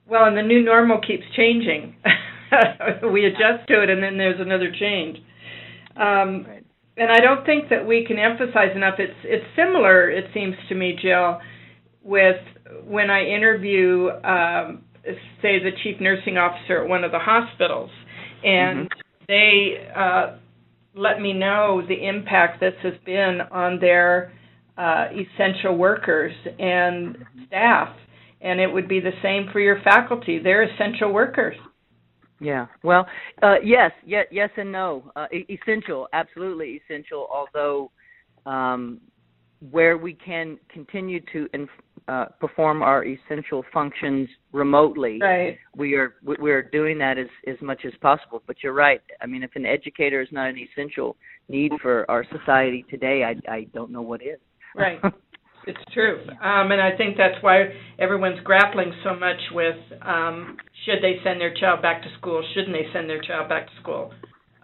well, 0.07 0.25
and 0.27 0.37
the 0.37 0.43
new 0.43 0.63
normal 0.63 1.01
keeps 1.01 1.25
changing. 1.37 1.97
we 3.13 3.27
adjust 3.27 3.67
to 3.69 3.83
it 3.83 3.91
and 3.91 4.03
then 4.03 4.17
there's 4.17 4.41
another 4.41 4.71
change. 4.79 5.19
Um 5.97 6.47
Right. 6.49 6.65
and 6.97 7.11
I 7.11 7.19
don't 7.21 7.45
think 7.45 7.69
that 7.71 7.85
we 7.87 8.05
can 8.07 8.19
emphasize 8.19 8.75
enough 8.77 8.95
it's 8.99 9.19
it's 9.25 9.45
similar 9.57 10.11
it 10.11 10.27
seems 10.35 10.55
to 10.69 10.75
me 10.75 10.97
Jill 11.01 11.41
with 12.03 12.37
when 12.87 13.11
I 13.11 13.25
interview 13.25 14.11
um 14.23 14.83
say 15.43 15.59
the 15.59 15.71
chief 15.83 16.01
nursing 16.01 16.39
officer 16.39 16.83
at 16.83 16.89
one 16.89 17.05
of 17.05 17.11
the 17.13 17.19
hospitals 17.19 17.91
and 18.45 18.89
they 19.29 19.89
uh 19.97 20.37
let 20.95 21.21
me 21.21 21.33
know 21.33 21.83
the 21.89 22.07
impact 22.07 22.61
this 22.61 22.75
has 22.83 22.95
been 23.05 23.41
on 23.51 23.81
their 23.81 24.33
uh 24.79 25.07
essential 25.13 25.77
workers 25.77 26.33
and 26.59 27.17
staff 27.47 27.89
and 28.45 28.61
it 28.61 28.69
would 28.69 28.87
be 28.87 29.01
the 29.01 29.11
same 29.23 29.49
for 29.53 29.59
your 29.59 29.81
faculty 29.83 30.39
they're 30.39 30.63
essential 30.63 31.13
workers 31.13 31.57
Yeah. 32.41 32.67
Well, 32.83 33.07
uh, 33.43 33.57
yes, 33.65 33.91
yes, 34.05 34.27
yes, 34.31 34.51
and 34.57 34.71
no. 34.73 35.11
Uh, 35.17 35.27
essential, 35.49 36.09
absolutely 36.13 36.81
essential. 36.85 37.27
Although, 37.33 37.91
um, 38.45 39.01
where 39.71 39.97
we 39.97 40.13
can 40.13 40.59
continue 40.69 41.21
to 41.33 41.49
inf- 41.55 41.71
uh, 42.07 42.27
perform 42.41 42.83
our 42.83 43.05
essential 43.05 43.65
functions 43.73 44.29
remotely, 44.53 45.19
right 45.23 45.57
we 45.75 45.95
are 45.95 46.17
we 46.23 46.51
are 46.51 46.63
doing 46.63 46.99
that 46.99 47.17
as 47.17 47.29
as 47.47 47.57
much 47.63 47.85
as 47.87 47.93
possible. 48.03 48.43
But 48.47 48.57
you're 48.63 48.75
right. 48.75 49.01
I 49.23 49.27
mean, 49.27 49.43
if 49.43 49.53
an 49.55 49.65
educator 49.65 50.21
is 50.21 50.29
not 50.31 50.51
an 50.51 50.59
essential 50.59 51.17
need 51.49 51.73
for 51.81 52.05
our 52.11 52.27
society 52.31 52.85
today, 52.91 53.25
I 53.25 53.51
I 53.51 53.65
don't 53.73 53.91
know 53.91 54.03
what 54.03 54.21
is. 54.23 54.39
Right. 54.77 55.01
It's 55.67 55.81
true. 55.93 56.21
Um, 56.43 56.73
and 56.73 56.81
I 56.81 56.97
think 56.97 57.17
that's 57.17 57.43
why 57.43 57.73
everyone's 57.99 58.41
grappling 58.45 58.93
so 59.03 59.15
much 59.15 59.41
with 59.53 59.77
um, 60.03 60.57
should 60.85 61.03
they 61.03 61.17
send 61.25 61.41
their 61.41 61.55
child 61.55 61.81
back 61.83 62.03
to 62.03 62.09
school, 62.19 62.43
shouldn't 62.55 62.73
they 62.75 62.87
send 62.93 63.09
their 63.09 63.21
child 63.23 63.49
back 63.49 63.67
to 63.67 63.73
school? 63.81 64.13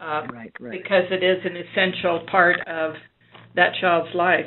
Uh, 0.00 0.26
right. 0.33 0.50
Right. 0.59 0.73
because 0.73 1.04
it 1.11 1.23
is 1.23 1.45
an 1.45 1.57
essential 1.59 2.25
part 2.30 2.57
of 2.66 2.95
that 3.54 3.73
child's 3.83 4.14
life. 4.14 4.47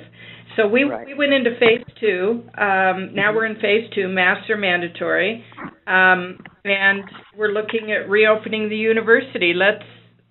So 0.55 0.67
we 0.67 0.83
Right. 0.83 1.05
we 1.05 1.13
went 1.13 1.31
into 1.33 1.51
phase 1.59 1.83
two. 1.99 2.43
Um, 2.57 3.13
now 3.13 3.33
we're 3.33 3.45
in 3.45 3.55
phase 3.59 3.89
two, 3.93 4.07
master 4.07 4.57
mandatory, 4.57 5.43
um, 5.87 6.39
and 6.65 7.03
we're 7.35 7.51
looking 7.51 7.91
at 7.91 8.09
reopening 8.09 8.69
the 8.69 8.75
university. 8.77 9.53
Let's 9.53 9.83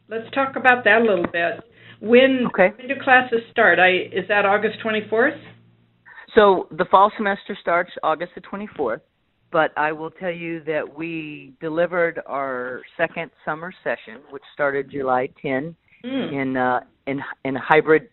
let's 0.08 0.28
talk 0.32 0.56
about 0.56 0.84
that 0.84 1.02
a 1.02 1.04
little 1.04 1.26
bit. 1.26 1.60
When 2.00 2.46
Okay. 2.46 2.70
when 2.76 2.88
do 2.88 2.94
classes 3.02 3.42
start? 3.50 3.78
I 3.78 3.90
is 4.12 4.26
that 4.28 4.44
August 4.44 4.80
twenty 4.80 5.02
fourth? 5.08 5.38
So 6.34 6.68
the 6.70 6.86
fall 6.86 7.12
semester 7.16 7.56
starts 7.60 7.90
August 8.02 8.32
the 8.34 8.40
24th, 8.40 9.00
but 9.50 9.70
I 9.76 9.92
will 9.92 10.10
tell 10.10 10.30
you 10.30 10.62
that 10.64 10.82
we 10.96 11.52
delivered 11.60 12.20
our 12.26 12.80
second 12.96 13.30
summer 13.44 13.72
session, 13.84 14.22
which 14.30 14.42
started 14.54 14.90
July 14.90 15.28
10, 15.42 15.76
Mm. 16.04 16.32
in 16.32 16.56
uh, 16.56 16.80
in 17.06 17.20
in 17.44 17.54
hybrid 17.54 18.08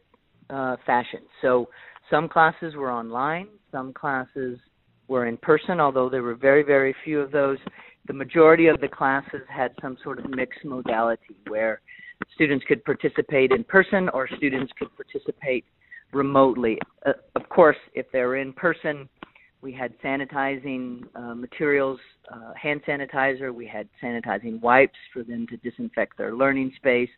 uh, 0.50 0.76
fashion. 0.86 1.22
So 1.42 1.70
some 2.10 2.30
classes 2.30 2.76
were 2.76 2.92
online, 2.92 3.48
some 3.72 3.94
classes 3.94 4.60
were 5.08 5.26
in 5.26 5.38
person, 5.38 5.80
although 5.80 6.08
there 6.08 6.22
were 6.22 6.36
very 6.36 6.62
very 6.62 6.96
few 7.04 7.20
of 7.20 7.32
those. 7.32 7.58
The 8.06 8.14
majority 8.14 8.68
of 8.68 8.80
the 8.80 8.88
classes 8.88 9.42
had 9.48 9.72
some 9.82 9.98
sort 10.04 10.20
of 10.20 10.30
mixed 10.30 10.64
modality 10.66 11.36
where 11.48 11.82
students 12.36 12.66
could 12.68 12.84
participate 12.86 13.52
in 13.52 13.64
person 13.64 14.10
or 14.10 14.28
students 14.38 14.72
could 14.78 14.90
participate 14.96 15.66
remotely. 16.13 16.78
Uh, 17.06 17.13
of 17.36 17.48
course, 17.50 17.78
if 17.94 18.06
they 18.12 18.20
were 18.20 18.38
in 18.38 18.54
person, 18.54 19.08
we 19.62 19.74
had 19.74 19.94
sanitizing 20.01 21.04
uh, 21.16 21.36
materials, 21.36 22.00
uh, 22.34 22.54
hand 22.60 22.82
sanitizer. 22.88 23.54
We 23.54 23.68
had 23.68 23.89
sanitizing 24.01 24.62
wipes 24.62 24.98
for 25.13 25.24
them 25.24 25.46
to 25.48 25.58
disinfect 25.58 26.18
their 26.18 26.34
learning 26.34 26.72
space. 26.78 27.10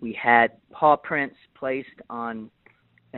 We 0.00 0.18
had 0.20 0.52
paw 0.72 0.96
prints 0.96 1.36
placed 1.54 2.00
on 2.10 2.50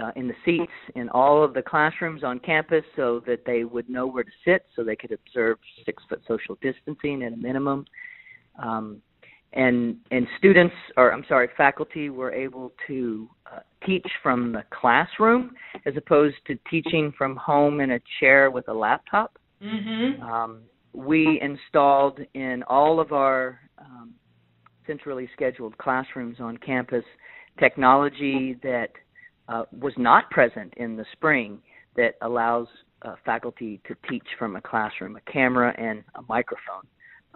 uh, 0.01 0.11
in 0.15 0.29
the 0.29 0.35
seats 0.45 0.73
in 0.95 1.09
all 1.11 1.43
of 1.43 1.55
the 1.55 1.63
classrooms 1.63 2.23
on 2.23 2.39
campus 2.41 2.85
so 2.97 3.23
that 3.27 3.45
they 3.47 3.65
would 3.65 3.89
know 3.89 4.07
where 4.07 4.25
to 4.25 4.31
sit, 4.45 4.67
so 4.75 4.85
they 4.85 4.97
could 4.97 5.13
observe 5.13 5.59
six 5.87 6.03
foot 6.09 6.21
social 6.29 6.59
distancing 6.61 7.23
at 7.23 7.33
a 7.33 7.37
minimum. 7.37 7.87
Um, 8.63 9.01
and 9.57 9.97
and 10.11 10.27
students, 10.39 10.75
or 10.97 11.13
I'm 11.13 11.25
sorry, 11.29 11.49
faculty 11.57 12.11
were 12.11 12.33
able 12.33 12.73
to 12.87 13.29
uh, 13.51 13.61
teach 13.85 14.07
from 14.23 14.53
the 14.53 14.63
classroom 14.71 15.53
as 15.87 15.95
opposed 15.97 16.37
to 16.47 16.59
teaching 16.71 17.13
from 17.17 17.37
home 17.37 17.81
in 17.81 17.93
a 17.93 18.01
chair 18.21 18.51
with 18.51 18.69
a 18.69 18.75
laptop. 18.75 19.39
Mhm. 19.63 20.21
Um, 20.23 20.63
we 20.93 21.41
installed 21.41 22.21
in 22.35 22.63
all 22.65 23.01
of 23.01 23.13
our 23.13 23.61
um, 23.79 24.15
centrally 24.87 25.29
scheduled 25.35 25.77
classrooms 25.79 26.39
on 26.41 26.57
campus 26.59 27.05
technology 27.59 28.55
that 28.63 28.91
uh, 29.49 29.65
was 29.73 29.95
not 29.97 30.31
present 30.31 30.73
in 30.77 30.97
the 30.97 31.05
spring 31.13 31.61
that 31.97 32.15
allows 32.21 32.69
uh, 33.03 33.15
faculty 33.25 33.81
to 33.87 33.95
teach 34.09 34.27
from 34.39 34.57
a 34.57 34.61
classroom, 34.61 35.17
a 35.17 35.33
camera 35.33 35.75
and 35.79 36.05
a 36.17 36.23
microphone, 36.29 36.87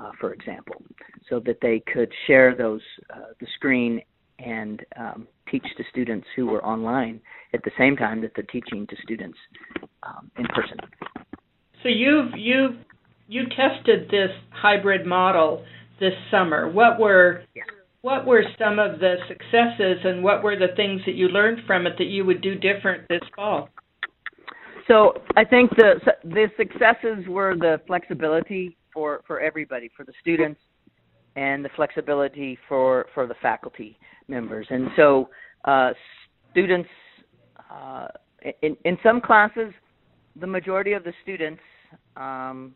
uh, 0.01 0.11
for 0.21 0.33
example, 0.33 0.83
so 1.29 1.41
that 1.41 1.59
they 1.61 1.83
could 1.93 2.11
share 2.27 2.55
those 2.57 2.81
uh, 3.15 3.33
the 3.41 3.47
screen 3.55 4.01
and 4.39 4.85
um, 4.99 5.29
teach 5.51 5.65
to 5.77 5.85
students 5.91 6.27
who 6.35 6.47
were 6.47 6.65
online 6.65 7.21
at 7.53 7.63
the 7.65 7.71
same 7.79 7.97
time 7.97 8.21
that 8.23 8.33
they're 8.35 8.45
teaching 8.45 8.87
to 8.87 8.97
students 9.03 9.39
um, 10.03 10.31
in 10.39 10.47
person. 10.47 10.79
So 11.83 11.89
you've 11.89 12.33
you've 12.37 12.77
you 13.29 13.43
tested 13.57 14.09
this 14.11 14.31
hybrid 14.51 15.07
model 15.07 15.65
this 15.99 16.15
summer. 16.31 16.71
What 16.71 16.99
were 16.99 17.45
Yes. 17.55 17.67
what 18.03 18.27
were 18.27 18.43
some 18.59 18.79
of 18.79 19.01
the 19.01 19.17
successes 19.29 19.99
and 20.05 20.25
what 20.25 20.43
were 20.43 20.57
the 20.57 20.75
things 20.77 21.03
that 21.07 21.15
you 21.15 21.29
learned 21.29 21.61
from 21.67 21.87
it 21.87 21.95
that 21.99 22.07
you 22.07 22.25
would 22.25 22.41
do 22.41 22.55
different 22.55 23.07
this 23.09 23.23
fall? 23.37 23.69
So 24.89 25.15
I 25.37 25.45
think 25.45 25.71
the 25.77 26.01
the 26.25 26.47
successes 26.57 27.27
were 27.29 27.55
the 27.57 27.81
flexibility 27.87 28.77
for 28.93 29.23
for 29.27 29.41
everybody, 29.41 29.91
for 29.97 30.05
the 30.05 30.13
students, 30.21 30.61
and 31.37 31.65
the 31.65 31.71
flexibility 31.77 32.59
for 32.69 33.07
for 33.15 33.27
the 33.27 33.35
faculty 33.43 33.99
members. 34.29 34.67
And 34.71 34.89
so 34.97 35.29
uh, 35.65 35.91
students 36.51 36.89
uh, 37.71 38.09
in 38.63 38.77
in 38.85 38.99
some 39.03 39.21
classes, 39.21 39.73
the 40.41 40.47
majority 40.47 40.93
of 40.93 41.05
the 41.05 41.13
students 41.23 41.63
um, 42.17 42.75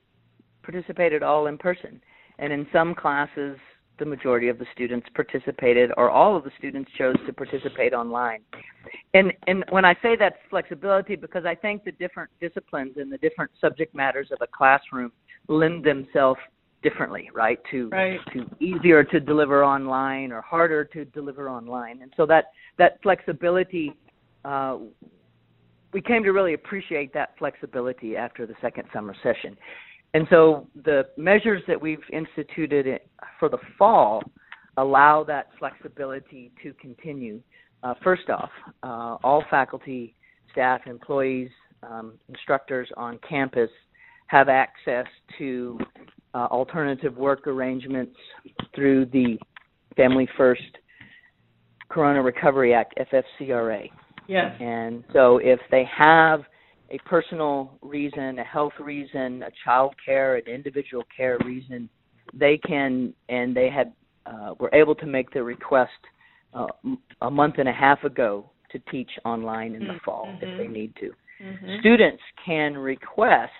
participated 0.62 1.22
all 1.22 1.46
in 1.46 1.58
person, 1.58 2.00
and 2.38 2.52
in 2.52 2.66
some 2.72 2.94
classes 2.94 3.56
the 3.98 4.04
majority 4.04 4.48
of 4.48 4.58
the 4.58 4.66
students 4.72 5.06
participated 5.14 5.90
or 5.96 6.10
all 6.10 6.36
of 6.36 6.44
the 6.44 6.50
students 6.58 6.90
chose 6.98 7.14
to 7.26 7.32
participate 7.32 7.92
online. 7.92 8.40
And 9.14 9.32
and 9.46 9.64
when 9.70 9.84
I 9.84 9.94
say 10.02 10.16
that 10.16 10.34
flexibility 10.50 11.16
because 11.16 11.44
I 11.44 11.54
think 11.54 11.84
the 11.84 11.92
different 11.92 12.30
disciplines 12.40 12.94
and 12.96 13.12
the 13.12 13.18
different 13.18 13.52
subject 13.60 13.94
matters 13.94 14.28
of 14.32 14.38
a 14.40 14.46
classroom 14.46 15.12
lend 15.48 15.84
themselves 15.84 16.40
differently, 16.82 17.30
right? 17.34 17.58
To 17.70 17.88
right. 17.88 18.20
to 18.32 18.44
easier 18.60 19.04
to 19.04 19.20
deliver 19.20 19.64
online 19.64 20.32
or 20.32 20.42
harder 20.42 20.84
to 20.84 21.04
deliver 21.06 21.48
online. 21.48 22.02
And 22.02 22.12
so 22.16 22.26
that 22.26 22.52
that 22.78 22.98
flexibility 23.02 23.94
uh, 24.44 24.78
we 25.94 26.02
came 26.02 26.24
to 26.24 26.32
really 26.32 26.54
appreciate 26.54 27.14
that 27.14 27.30
flexibility 27.38 28.16
after 28.16 28.46
the 28.46 28.54
second 28.60 28.84
summer 28.92 29.14
session. 29.22 29.56
And 30.12 30.26
so 30.28 30.66
the 30.84 31.04
measures 31.16 31.62
that 31.68 31.80
we've 31.80 32.02
instituted 32.12 33.00
for 33.38 33.48
the 33.48 33.58
fall 33.78 34.22
allow 34.76 35.24
that 35.24 35.48
flexibility 35.58 36.52
to 36.62 36.72
continue. 36.74 37.40
Uh, 37.84 37.94
first 38.02 38.28
off, 38.28 38.50
uh, 38.82 39.16
all 39.22 39.44
faculty, 39.50 40.14
staff, 40.50 40.80
employees, 40.86 41.50
um, 41.82 42.14
instructors 42.28 42.88
on 42.96 43.18
campus 43.28 43.70
have 44.26 44.48
access 44.48 45.06
to 45.38 45.78
uh, 46.34 46.48
alternative 46.50 47.16
work 47.16 47.46
arrangements 47.46 48.16
through 48.74 49.06
the 49.06 49.38
Family 49.96 50.28
First 50.36 50.62
Corona 51.88 52.22
Recovery 52.22 52.74
Act, 52.74 52.94
FFCRA. 52.98 53.88
Yes. 54.26 54.56
And 54.60 55.04
so 55.12 55.38
if 55.38 55.60
they 55.70 55.84
have 55.96 56.40
a 56.90 56.98
personal 57.06 57.78
reason, 57.82 58.38
a 58.38 58.44
health 58.44 58.72
reason, 58.80 59.42
a 59.42 59.50
child 59.64 59.94
care, 60.04 60.36
an 60.36 60.46
individual 60.46 61.04
care 61.14 61.38
reason, 61.44 61.88
they 62.32 62.58
can 62.66 63.12
and 63.28 63.54
they 63.54 63.70
had 63.70 63.92
uh, 64.26 64.54
were 64.58 64.74
able 64.74 64.94
to 64.94 65.06
make 65.06 65.30
the 65.32 65.42
request 65.42 65.90
uh, 66.54 66.66
a 67.20 67.30
month 67.30 67.56
and 67.58 67.68
a 67.68 67.72
half 67.72 68.02
ago 68.04 68.50
to 68.72 68.78
teach 68.90 69.10
online 69.24 69.74
in 69.74 69.80
the 69.80 69.86
mm-hmm. 69.86 70.04
fall 70.04 70.36
if 70.40 70.58
they 70.58 70.66
need 70.66 70.94
to. 70.96 71.10
Mm-hmm. 71.42 71.80
Students 71.80 72.22
can 72.44 72.76
request 72.76 73.52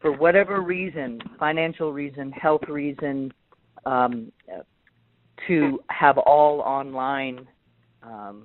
for 0.00 0.16
whatever 0.16 0.60
reason, 0.60 1.20
financial 1.38 1.92
reason, 1.92 2.30
health 2.32 2.62
reason, 2.68 3.32
um, 3.86 4.32
to 5.46 5.80
have 5.88 6.18
all 6.18 6.60
online 6.60 7.46
um, 8.02 8.44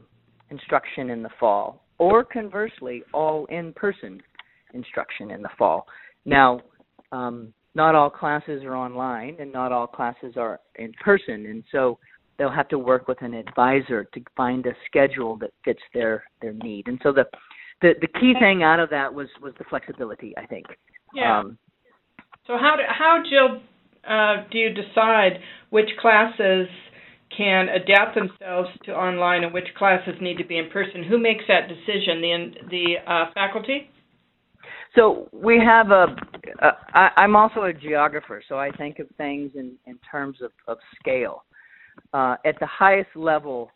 instruction 0.49 1.09
in 1.09 1.23
the 1.23 1.29
fall 1.39 1.83
or 1.97 2.23
conversely, 2.23 3.03
all 3.13 3.45
in 3.45 3.73
person 3.73 4.21
instruction 4.73 5.31
in 5.31 5.41
the 5.41 5.49
fall. 5.57 5.85
Now, 6.25 6.61
um, 7.11 7.53
not 7.75 7.95
all 7.95 8.09
classes 8.09 8.63
are 8.63 8.75
online 8.75 9.37
and 9.39 9.51
not 9.51 9.71
all 9.71 9.87
classes 9.87 10.33
are 10.37 10.59
in 10.75 10.91
person, 11.03 11.45
and 11.45 11.63
so 11.71 11.97
they'll 12.37 12.51
have 12.51 12.67
to 12.69 12.79
work 12.79 13.07
with 13.07 13.21
an 13.21 13.33
advisor 13.33 14.05
to 14.13 14.21
find 14.35 14.65
a 14.65 14.73
schedule 14.87 15.37
that 15.37 15.51
fits 15.63 15.81
their 15.93 16.23
their 16.41 16.53
need. 16.53 16.87
And 16.87 16.99
so 17.03 17.11
the 17.11 17.25
the, 17.83 17.93
the 18.01 18.07
key 18.19 18.33
thing 18.39 18.63
out 18.63 18.79
of 18.79 18.89
that 18.89 19.13
was 19.13 19.27
was 19.41 19.53
the 19.59 19.65
flexibility, 19.65 20.33
I 20.37 20.47
think. 20.47 20.65
Yeah. 21.13 21.39
Um, 21.39 21.57
so 22.47 22.57
how 22.57 22.75
do, 22.77 22.83
how 22.87 23.21
Jill 23.29 23.61
uh, 24.09 24.49
do 24.51 24.57
you 24.57 24.69
decide 24.73 25.39
which 25.69 25.89
classes 26.01 26.67
can 27.35 27.67
adapt 27.69 28.15
themselves 28.15 28.69
to 28.85 28.91
online 28.91 29.43
and 29.43 29.53
which 29.53 29.67
classes 29.77 30.13
need 30.21 30.37
to 30.37 30.45
be 30.45 30.57
in 30.57 30.69
person. 30.69 31.03
Who 31.03 31.17
makes 31.17 31.43
that 31.47 31.67
decision? 31.67 32.21
The 32.21 32.51
the 32.69 33.11
uh, 33.11 33.25
faculty. 33.33 33.89
So 34.95 35.27
we 35.31 35.59
have 35.59 35.91
a. 35.91 36.15
a 36.61 36.71
I, 36.93 37.09
I'm 37.17 37.35
also 37.35 37.63
a 37.63 37.73
geographer, 37.73 38.41
so 38.47 38.57
I 38.57 38.69
think 38.71 38.99
of 38.99 39.07
things 39.17 39.51
in 39.55 39.73
in 39.87 39.97
terms 40.09 40.37
of 40.41 40.51
of 40.67 40.77
scale. 40.99 41.43
Uh, 42.13 42.35
at 42.45 42.59
the 42.59 42.65
highest 42.65 43.15
level, 43.15 43.69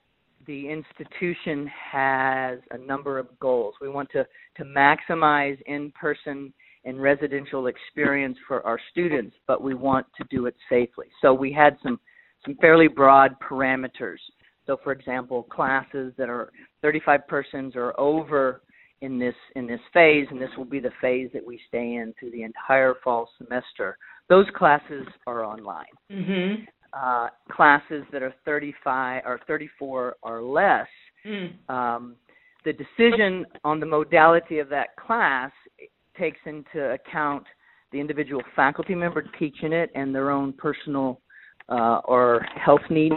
the 0.48 0.70
institution 0.70 1.70
has 1.92 2.60
a 2.72 2.78
number 2.78 3.20
of 3.20 3.28
goals. 3.40 3.76
We 3.82 3.90
want 3.90 4.10
to 4.12 4.26
to 4.58 4.64
maximize 4.64 5.58
in-person 5.66 6.54
and 6.86 7.02
residential 7.02 7.68
experience 7.68 8.38
for 8.48 8.66
our 8.66 8.80
students, 8.92 9.36
but 9.46 9.62
we 9.62 9.76
want 9.76 10.08
to 10.18 10.26
do 10.32 10.46
it 10.46 10.56
safely. 10.70 11.08
So 11.22 11.34
we 11.34 11.52
had 11.52 11.78
some 11.84 12.00
some 12.46 12.56
fairly 12.62 12.88
broad 12.88 13.36
parameters. 13.40 14.20
So, 14.66 14.78
for 14.84 14.92
example, 14.92 15.44
classes 15.44 16.14
that 16.18 16.30
are 16.30 16.52
35 16.82 17.28
persons 17.28 17.74
or 17.76 17.98
over 18.00 18.62
in 19.02 19.20
this 19.20 19.36
in 19.56 19.68
this 19.68 19.80
phase, 19.94 20.28
and 20.32 20.42
this 20.42 20.50
will 20.58 20.66
be 20.66 20.80
the 20.80 20.92
phase 21.02 21.30
that 21.34 21.46
we 21.46 21.60
stay 21.68 21.96
in 21.96 22.14
through 22.20 22.32
the 22.32 22.44
entire 22.44 22.96
fall 23.04 23.30
semester. 23.38 23.98
Those 24.30 24.46
classes 24.56 25.06
are 25.26 25.44
online. 25.44 25.86
Mm-hmm. 26.12 26.64
Uh, 27.00 27.28
classes 27.52 28.04
that 28.12 28.24
are 28.24 28.34
35 28.44 29.22
or 29.26 29.40
34 29.46 30.16
or 30.24 30.42
less, 30.42 30.88
mm. 31.26 31.70
um, 31.70 32.16
the 32.66 32.74
decision 32.74 33.46
on 33.64 33.80
the 33.80 33.86
modality 33.86 34.58
of 34.58 34.68
that 34.68 34.96
class 34.96 35.52
takes 36.18 36.40
into 36.46 36.92
account 36.92 37.44
the 37.92 38.00
individual 38.00 38.42
faculty 38.56 38.96
member 38.96 39.24
teaching 39.38 39.74
it 39.74 39.92
and 39.94 40.14
their 40.16 40.32
own 40.32 40.54
personal 40.54 41.22
uh, 41.70 42.00
or 42.06 42.46
health 42.64 42.82
needs, 42.90 43.16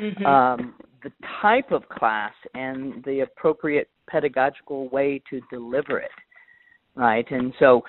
mm-hmm. 0.00 0.26
um, 0.26 0.74
the 1.04 1.10
type 1.40 1.70
of 1.70 1.88
class, 1.88 2.32
and 2.54 3.04
the 3.04 3.20
appropriate 3.20 3.88
pedagogical 4.08 4.88
way 4.88 5.22
to 5.30 5.40
deliver 5.50 5.98
it, 5.98 6.10
right? 6.96 7.30
And 7.30 7.52
so 7.58 7.82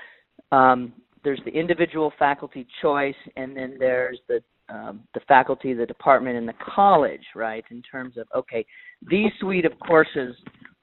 um, 0.52 0.94
there's 1.24 1.42
the 1.46 1.52
individual 1.52 2.14
faculty 2.20 2.68
choice, 2.82 3.16
and 3.36 3.56
then 3.56 3.78
there's 3.80 4.20
the 4.28 4.42
um, 4.70 5.02
the 5.14 5.20
faculty, 5.28 5.74
the 5.74 5.86
department, 5.86 6.38
and 6.38 6.48
the 6.48 6.54
college, 6.76 7.24
right? 7.36 7.64
In 7.72 7.82
terms 7.82 8.18
of 8.18 8.28
okay, 8.36 8.66
these 9.10 9.32
suite 9.40 9.66
of 9.66 9.74
courses, 9.80 10.36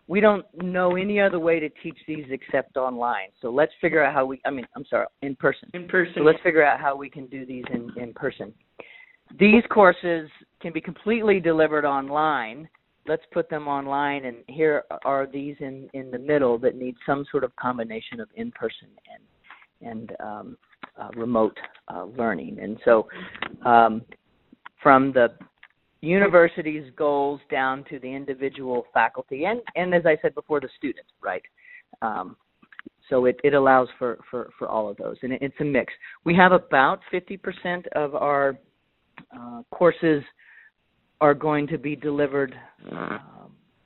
we 0.06 0.20
don't 0.20 0.44
know 0.62 0.96
any 0.96 1.20
other 1.20 1.38
way 1.38 1.60
to 1.60 1.68
teach 1.82 1.98
these 2.06 2.26
except 2.30 2.76
online. 2.76 3.28
So 3.40 3.50
let's 3.50 3.72
figure 3.80 4.04
out 4.04 4.12
how 4.12 4.26
we. 4.26 4.40
I 4.44 4.50
mean, 4.50 4.66
I'm 4.76 4.84
sorry, 4.88 5.06
in 5.22 5.36
person. 5.36 5.70
In 5.74 5.86
person. 5.88 6.14
So 6.16 6.22
let's 6.22 6.40
figure 6.42 6.64
out 6.64 6.80
how 6.80 6.96
we 6.96 7.08
can 7.08 7.26
do 7.26 7.46
these 7.46 7.64
in 7.72 7.90
in 7.96 8.12
person. 8.12 8.52
These 9.38 9.62
courses 9.70 10.28
can 10.60 10.72
be 10.72 10.80
completely 10.80 11.40
delivered 11.40 11.84
online. 11.84 12.68
Let's 13.06 13.22
put 13.32 13.48
them 13.48 13.66
online, 13.66 14.24
and 14.26 14.38
here 14.48 14.84
are 15.04 15.26
these 15.26 15.56
in, 15.60 15.88
in 15.94 16.10
the 16.10 16.18
middle 16.18 16.58
that 16.58 16.76
need 16.76 16.96
some 17.06 17.24
sort 17.30 17.44
of 17.44 17.54
combination 17.56 18.20
of 18.20 18.28
in 18.34 18.50
person 18.50 18.88
and 19.12 19.90
and 19.90 20.12
um, 20.20 20.58
uh, 21.00 21.08
remote 21.16 21.56
uh, 21.88 22.04
learning. 22.16 22.58
And 22.60 22.78
so, 22.84 23.08
um, 23.64 24.02
from 24.82 25.12
the 25.12 25.28
university's 26.00 26.90
goals 26.96 27.40
down 27.50 27.84
to 27.90 27.98
the 27.98 28.08
individual 28.08 28.86
faculty, 28.94 29.44
and 29.44 29.60
and 29.76 29.94
as 29.94 30.06
I 30.06 30.16
said 30.22 30.34
before, 30.34 30.60
the 30.60 30.68
student, 30.78 31.06
right? 31.22 31.42
Um, 32.02 32.36
so 33.10 33.24
it, 33.24 33.38
it 33.42 33.54
allows 33.54 33.88
for, 33.98 34.18
for, 34.30 34.50
for 34.56 34.68
all 34.68 34.88
of 34.88 34.96
those, 34.96 35.16
and 35.22 35.32
it, 35.32 35.42
it's 35.42 35.56
a 35.60 35.64
mix. 35.64 35.92
We 36.24 36.34
have 36.36 36.52
about 36.52 37.00
50% 37.12 37.86
of 37.88 38.14
our 38.14 38.56
uh, 39.36 39.62
courses 39.72 40.22
are 41.20 41.34
going 41.34 41.66
to 41.66 41.76
be 41.76 41.96
delivered 41.96 42.54
um, 42.90 43.20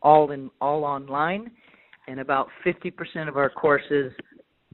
all 0.03 0.31
in 0.31 0.50
all 0.61 0.85
online, 0.85 1.50
and 2.07 2.20
about 2.20 2.48
50% 2.64 3.27
of 3.27 3.38
our 3.38 3.48
courses 3.48 4.12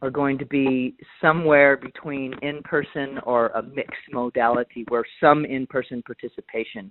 are 0.02 0.10
going 0.10 0.38
to 0.38 0.46
be 0.46 0.94
somewhere 1.20 1.76
between 1.76 2.34
in-person 2.42 3.18
or 3.24 3.48
a 3.48 3.62
mixed 3.62 4.12
modality, 4.12 4.84
where 4.88 5.04
some 5.20 5.44
in-person 5.44 6.02
participation 6.02 6.90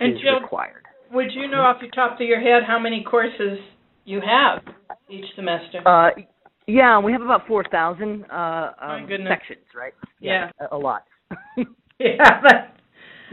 and 0.00 0.14
is 0.14 0.20
Jill, 0.20 0.40
required. 0.40 0.84
Would 1.12 1.32
you 1.32 1.48
know 1.48 1.60
off 1.60 1.76
the 1.80 1.88
top 1.88 2.20
of 2.20 2.26
your 2.26 2.40
head 2.40 2.62
how 2.66 2.78
many 2.78 3.04
courses 3.08 3.58
you 4.04 4.20
have 4.20 4.62
each 5.08 5.26
semester? 5.34 5.86
Uh, 5.86 6.10
yeah, 6.66 6.98
we 6.98 7.12
have 7.12 7.22
about 7.22 7.46
4,000 7.46 8.24
uh, 8.24 8.72
um, 8.80 9.08
sections, 9.28 9.64
right? 9.74 9.92
Yeah, 10.20 10.50
yeah. 10.60 10.66
A, 10.70 10.76
a 10.76 10.78
lot. 10.78 11.04
yeah, 11.98 12.40
but 12.42 12.76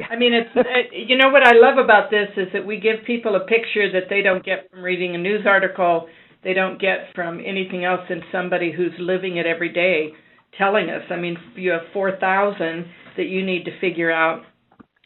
I 0.10 0.16
mean, 0.16 0.34
it's 0.34 0.50
uh, 0.56 0.62
you 0.92 1.18
know 1.18 1.30
what 1.30 1.44
I 1.46 1.54
love 1.54 1.84
about 1.84 2.10
this 2.10 2.30
is 2.38 2.48
that 2.54 2.66
we 2.66 2.80
give 2.80 3.06
people 3.06 3.36
a 3.36 3.42
picture 3.42 3.92
that 3.92 4.10
they 4.10 4.22
don't 4.22 4.44
get 4.44 4.70
from 4.72 4.82
reading 4.82 5.16
a 5.16 5.18
news 5.18 5.46
article, 5.48 6.08
they 6.44 6.54
don't 6.54 6.80
get 6.80 7.08
from 7.16 7.40
anything 7.46 7.86
else 7.86 8.02
than 8.10 8.22
somebody 8.32 8.72
who's 8.72 8.94
living 9.00 9.38
it 9.38 9.46
every 9.46 9.72
day 9.72 10.12
telling 10.58 10.90
us. 10.90 11.02
I 11.10 11.16
mean, 11.16 11.38
you 11.56 11.72
have 11.72 11.82
4,000 11.94 12.86
that 13.18 13.26
you 13.26 13.46
need 13.46 13.66
to 13.66 13.80
figure 13.80 14.12
out 14.12 14.44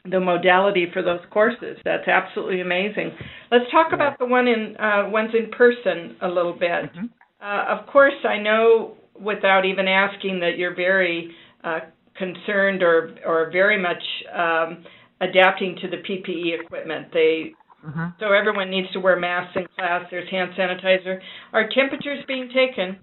the 0.10 0.19
modality 0.19 0.88
for 0.93 1.02
those 1.02 1.19
courses. 1.32 1.78
That's 1.84 2.08
absolutely 2.08 2.62
amazing. 2.62 3.12
Let's 3.52 3.69
talk 3.71 3.93
about 3.93 4.17
the 4.19 4.26
one 4.26 4.47
in 4.47 4.76
uh, 4.78 5.10
ones 5.10 5.32
in 5.38 5.52
person 5.52 6.15
a 6.21 6.28
little 6.28 6.54
bit. 6.54 6.69
Mm-hmm. 6.69 7.06
Uh, 7.41 7.80
of 7.80 7.88
course, 7.88 8.13
I 8.28 8.38
know 8.38 8.95
without 9.19 9.65
even 9.65 9.88
asking 9.88 10.39
that 10.39 10.58
you're 10.58 10.76
very 10.76 11.32
uh, 11.63 11.80
concerned 12.17 12.84
or 12.84 13.15
or 13.26 13.50
very 13.52 13.82
much 13.82 14.04
um, 14.34 14.86
adapting 15.21 15.76
to 15.82 15.88
the 15.89 15.97
PPE 15.97 16.62
equipment. 16.62 17.08
They 17.13 17.54
mm-hmm. 17.88 18.08
so 18.19 18.34
everyone 18.34 18.69
needs 18.69 18.91
to 18.93 19.00
wear 19.00 19.19
masks 19.19 19.56
in 19.56 19.65
class. 19.76 20.06
There's 20.12 20.30
hand 20.30 20.52
sanitizer. 20.58 21.19
Are 21.54 21.69
temperatures 21.73 22.23
being 22.28 22.50
taken? 22.50 23.00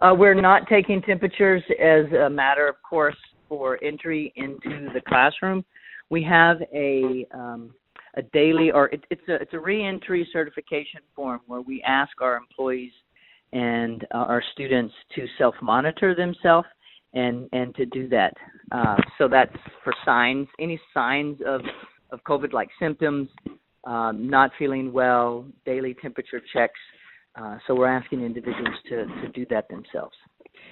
Uh, 0.00 0.14
we're 0.16 0.40
not 0.40 0.66
taking 0.68 1.00
temperatures 1.02 1.62
as 1.80 2.06
a 2.12 2.30
matter 2.30 2.68
of 2.68 2.76
course 2.88 3.16
for 3.48 3.82
entry 3.82 4.32
into 4.36 4.88
the 4.94 5.00
classroom. 5.06 5.64
we 6.10 6.22
have 6.22 6.58
a 6.74 7.26
um, 7.34 7.74
a 8.16 8.22
daily 8.34 8.70
or 8.70 8.86
it, 8.88 9.04
it's 9.10 9.26
a 9.28 9.34
it's 9.36 9.54
a 9.54 9.58
reentry 9.58 10.28
certification 10.32 11.00
form 11.14 11.40
where 11.46 11.60
we 11.62 11.82
ask 11.82 12.20
our 12.20 12.36
employees 12.36 12.92
and 13.52 14.04
uh, 14.14 14.18
our 14.18 14.42
students 14.52 14.94
to 15.14 15.26
self 15.38 15.54
monitor 15.62 16.14
themselves 16.14 16.68
and 17.14 17.48
and 17.52 17.74
to 17.74 17.86
do 17.86 18.08
that. 18.08 18.34
Uh, 18.70 18.96
so 19.18 19.28
that's 19.28 19.56
for 19.84 19.92
signs, 20.04 20.48
any 20.58 20.80
signs 20.92 21.38
of 21.46 21.60
of 22.10 22.20
COVID 22.24 22.52
like 22.52 22.68
symptoms, 22.78 23.28
um, 23.84 24.28
not 24.28 24.50
feeling 24.58 24.92
well, 24.92 25.44
daily 25.64 25.94
temperature 26.00 26.40
checks. 26.52 26.78
Uh, 27.34 27.56
so 27.66 27.74
we're 27.74 27.88
asking 27.88 28.22
individuals 28.24 28.76
to 28.88 29.06
to 29.06 29.28
do 29.34 29.46
that 29.50 29.68
themselves. 29.68 30.14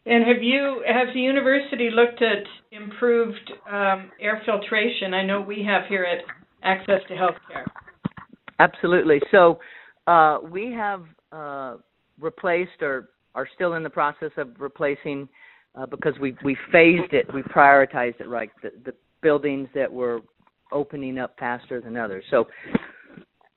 And 0.06 0.26
have 0.26 0.42
you 0.42 0.82
has 0.86 1.12
the 1.14 1.20
university 1.20 1.90
looked 1.90 2.22
at 2.22 2.44
improved 2.72 3.52
um, 3.70 4.10
air 4.20 4.42
filtration? 4.44 5.14
I 5.14 5.24
know 5.24 5.40
we 5.40 5.64
have 5.66 5.82
here 5.88 6.04
at 6.04 6.24
Access 6.62 7.00
to 7.08 7.14
Healthcare. 7.14 7.64
Absolutely. 8.58 9.20
So 9.30 9.58
uh, 10.06 10.38
we 10.50 10.72
have 10.72 11.04
uh, 11.32 11.76
replaced 12.18 12.82
or 12.82 13.08
are 13.34 13.48
still 13.54 13.74
in 13.74 13.82
the 13.82 13.90
process 13.90 14.30
of 14.36 14.48
replacing 14.58 15.28
uh, 15.74 15.86
because 15.86 16.14
we 16.20 16.36
we 16.44 16.56
phased 16.72 17.12
it, 17.12 17.32
we 17.32 17.42
prioritized 17.42 18.20
it 18.20 18.28
right. 18.28 18.50
The, 18.62 18.72
the 18.84 18.94
buildings 19.22 19.68
that 19.74 19.90
were 19.90 20.20
opening 20.72 21.18
up 21.18 21.34
faster 21.38 21.80
than 21.80 21.96
others. 21.96 22.24
So 22.30 22.46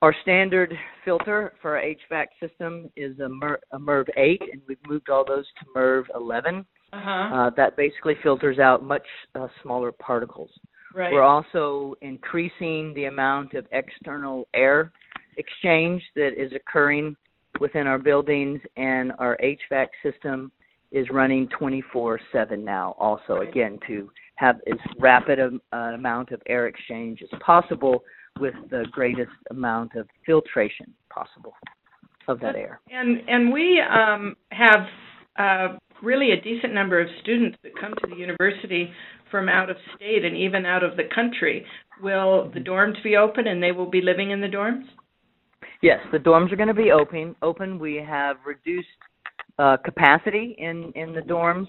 our 0.04 0.14
standard 0.20 0.70
filter 1.02 1.54
for 1.62 1.78
our 1.78 1.82
HVAC 1.82 2.26
system 2.38 2.90
is 2.94 3.18
a, 3.20 3.28
Mer- 3.28 3.60
a 3.72 3.78
MERV 3.78 4.04
8, 4.18 4.42
and 4.52 4.60
we've 4.68 4.76
moved 4.86 5.08
all 5.08 5.24
those 5.26 5.46
to 5.58 5.64
MERV 5.74 6.04
11. 6.14 6.66
Uh-huh. 6.92 7.10
Uh, 7.10 7.50
that 7.56 7.74
basically 7.78 8.14
filters 8.22 8.58
out 8.58 8.84
much 8.84 9.06
uh, 9.34 9.48
smaller 9.62 9.92
particles. 9.92 10.50
Right. 10.94 11.10
We're 11.10 11.22
also 11.22 11.94
increasing 12.02 12.92
the 12.94 13.06
amount 13.06 13.54
of 13.54 13.64
external 13.72 14.46
air 14.52 14.92
exchange 15.38 16.02
that 16.16 16.32
is 16.36 16.52
occurring 16.52 17.16
within 17.58 17.86
our 17.86 17.98
buildings, 17.98 18.60
and 18.76 19.10
our 19.18 19.38
HVAC 19.42 19.86
system 20.02 20.52
is 20.92 21.06
running 21.10 21.48
24/7 21.58 22.62
now. 22.62 22.94
Also, 22.98 23.38
Right. 23.38 23.48
again, 23.48 23.78
to 23.86 24.10
have 24.36 24.60
as 24.70 24.78
rapid 24.98 25.38
a, 25.38 25.50
an 25.72 25.94
amount 25.94 26.30
of 26.30 26.42
air 26.46 26.66
exchange 26.66 27.22
as 27.22 27.38
possible 27.40 28.04
with 28.40 28.54
the 28.70 28.84
greatest 28.90 29.30
amount 29.50 29.94
of 29.94 30.08
filtration 30.26 30.92
possible 31.08 31.54
of 32.28 32.40
that 32.40 32.56
air. 32.56 32.80
And 32.90 33.20
and 33.28 33.52
we 33.52 33.80
um, 33.80 34.36
have 34.50 34.86
uh, 35.38 35.76
really 36.02 36.32
a 36.32 36.40
decent 36.40 36.74
number 36.74 37.00
of 37.00 37.08
students 37.22 37.58
that 37.62 37.72
come 37.80 37.92
to 38.02 38.10
the 38.10 38.16
university 38.16 38.90
from 39.30 39.48
out 39.48 39.70
of 39.70 39.76
state 39.96 40.24
and 40.24 40.36
even 40.36 40.66
out 40.66 40.82
of 40.82 40.96
the 40.96 41.04
country. 41.14 41.64
Will 42.02 42.50
the 42.52 42.60
dorms 42.60 43.02
be 43.02 43.16
open 43.16 43.46
and 43.46 43.62
they 43.62 43.72
will 43.72 43.90
be 43.90 44.00
living 44.00 44.30
in 44.30 44.40
the 44.40 44.48
dorms? 44.48 44.84
Yes, 45.82 46.00
the 46.12 46.18
dorms 46.18 46.52
are 46.52 46.56
going 46.56 46.68
to 46.68 46.74
be 46.74 46.90
open. 46.90 47.36
Open. 47.42 47.78
We 47.78 47.96
have 47.96 48.36
reduced 48.46 48.88
uh, 49.58 49.76
capacity 49.84 50.56
in 50.58 50.92
in 50.96 51.12
the 51.12 51.20
dorms 51.20 51.68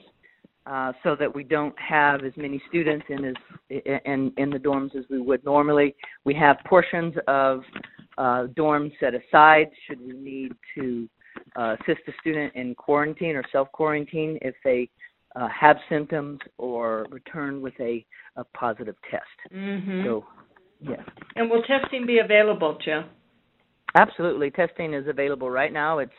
uh, 0.66 0.94
so 1.04 1.16
that 1.16 1.34
we 1.34 1.44
don't 1.44 1.76
have 1.80 2.24
as 2.24 2.34
many 2.38 2.62
students 2.70 3.06
in 3.10 3.26
as 3.26 3.36
in 3.70 4.34
in 4.38 4.50
the 4.50 4.60
dorms 4.60 4.96
as 4.96 5.06
we 5.10 5.22
would 5.22 5.44
normally. 5.46 5.96
We 6.24 6.34
have 6.36 6.58
portions 6.66 7.14
of 7.28 7.62
uh, 8.18 8.48
dorms 8.58 8.92
set 9.00 9.14
aside 9.14 9.70
should 9.88 10.00
we 10.00 10.14
need 10.14 10.54
to 10.78 11.10
uh, 11.56 11.76
assist 11.82 12.02
a 12.08 12.12
student 12.22 12.54
in 12.56 12.76
quarantine 12.76 13.36
or 13.36 13.44
self 13.52 13.72
quarantine 13.72 14.38
if 14.42 14.56
they 14.64 14.90
uh, 15.36 15.48
have 15.50 15.78
symptoms 15.90 16.40
or 16.58 17.06
return 17.10 17.62
with 17.62 17.74
a, 17.80 18.06
a 18.38 18.44
positive 18.58 18.96
test. 19.12 19.54
Mm-hmm. 19.54 20.06
So, 20.06 20.26
yes. 20.80 21.02
and 21.36 21.50
will 21.50 21.64
testing 21.64 22.06
be 22.06 22.20
available, 22.20 22.78
Jill? 22.84 23.04
Absolutely. 23.96 24.52
Testing 24.52 24.94
is 24.94 25.08
available 25.08 25.50
right 25.50 25.72
now. 25.72 26.00
It's 26.00 26.12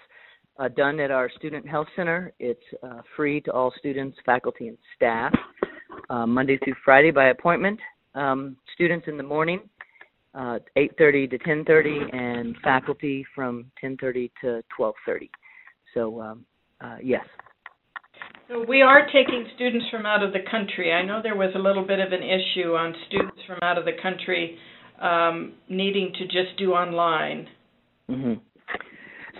uh, 0.59 0.69
done 0.69 1.01
at 1.01 1.11
our 1.11 1.31
Student 1.37 1.69
Health 1.69 1.89
Center. 1.97 2.33
It's 2.39 2.61
uh, 2.83 3.01
free 3.17 3.41
to 3.43 3.53
all 3.53 3.73
students, 3.79 4.17
faculty, 4.25 4.69
and 4.69 4.79
staff, 4.95 5.33
uh, 6.11 6.27
Monday 6.27 6.59
through 6.65 6.75
Friday 6.85 7.11
by 7.11 7.29
appointment. 7.29 7.79
Um, 8.15 8.57
students 8.75 9.07
in 9.09 9.17
the 9.17 9.23
morning, 9.23 9.61
uh, 10.35 10.59
8:30 10.77 11.31
to 11.31 11.39
10:30, 11.39 12.15
and 12.15 12.57
faculty 12.63 13.25
from 13.35 13.71
10:30 13.81 14.31
to 14.41 14.63
12:30. 14.77 15.31
So, 15.93 16.21
um, 16.21 16.47
uh, 16.81 16.97
yes. 17.03 17.25
So 18.49 18.65
we 18.67 18.81
are 18.81 19.07
taking 19.07 19.47
students 19.57 19.87
from 19.91 20.07
out 20.07 20.23
of 20.23 20.33
the 20.33 20.41
country. 20.51 20.93
I 20.93 21.03
know 21.03 21.21
there 21.21 21.35
was 21.35 21.53
a 21.55 21.59
little 21.59 21.85
bit 21.85 21.99
of 21.99 22.13
an 22.13 22.23
issue 22.23 22.77
on 22.77 22.95
students 23.09 23.43
from 23.47 23.59
out 23.63 23.77
of 23.77 23.85
the 23.85 23.95
country 24.01 24.57
um, 25.01 25.55
needing 25.69 26.13
to 26.15 26.25
just 26.27 26.57
do 26.57 26.73
online. 26.73 27.49
hmm 28.09 28.35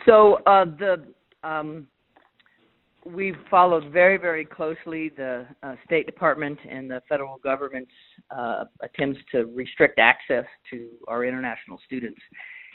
So 0.07 0.39
uh, 0.47 0.65
the 0.65 1.05
um, 1.43 1.89
we've 3.05 3.37
followed 3.51 3.93
very 3.93 4.17
very 4.17 4.45
closely 4.45 5.11
the 5.17 5.47
uh, 5.63 5.75
State 5.85 6.07
Department 6.07 6.59
and 6.69 6.91
the 6.91 7.03
federal 7.09 7.39
government's 7.39 7.91
uh, 8.31 8.65
attempts 8.81 9.21
to 9.33 9.47
restrict 9.47 9.99
access 9.99 10.45
to 10.71 10.89
our 11.09 11.25
international 11.25 11.79
students 11.85 12.21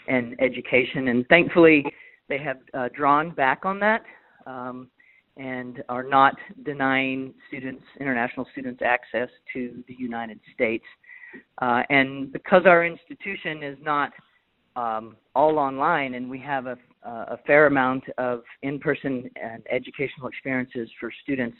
and 0.07 0.35
education, 0.41 1.07
and 1.07 1.25
thankfully 1.27 1.85
they 2.27 2.37
have 2.37 2.57
uh, 2.73 2.89
drawn 2.95 3.31
back 3.31 3.65
on 3.65 3.79
that. 3.79 4.03
Um, 4.45 4.89
and 5.37 5.81
are 5.87 6.03
not 6.03 6.35
denying 6.65 7.33
students, 7.47 7.83
international 7.99 8.45
students, 8.51 8.81
access 8.85 9.29
to 9.53 9.81
the 9.87 9.95
United 9.97 10.39
States. 10.53 10.83
Uh, 11.61 11.83
and 11.89 12.33
because 12.33 12.63
our 12.65 12.85
institution 12.85 13.63
is 13.63 13.77
not 13.81 14.11
um, 14.75 15.15
all 15.33 15.57
online, 15.57 16.15
and 16.15 16.29
we 16.29 16.37
have 16.37 16.65
a, 16.65 16.77
a 17.03 17.37
fair 17.47 17.67
amount 17.67 18.03
of 18.17 18.41
in-person 18.61 19.29
and 19.41 19.63
educational 19.71 20.27
experiences 20.27 20.89
for 20.99 21.11
students, 21.23 21.57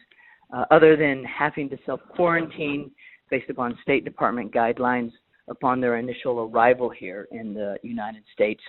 uh, 0.53 0.65
other 0.71 0.95
than 0.95 1.23
having 1.23 1.69
to 1.69 1.77
self-quarantine 1.85 2.91
based 3.29 3.49
upon 3.49 3.77
State 3.81 4.03
Department 4.03 4.53
guidelines 4.53 5.11
upon 5.49 5.81
their 5.81 5.97
initial 5.97 6.39
arrival 6.39 6.89
here 6.89 7.27
in 7.31 7.53
the 7.53 7.77
United 7.83 8.23
States, 8.33 8.61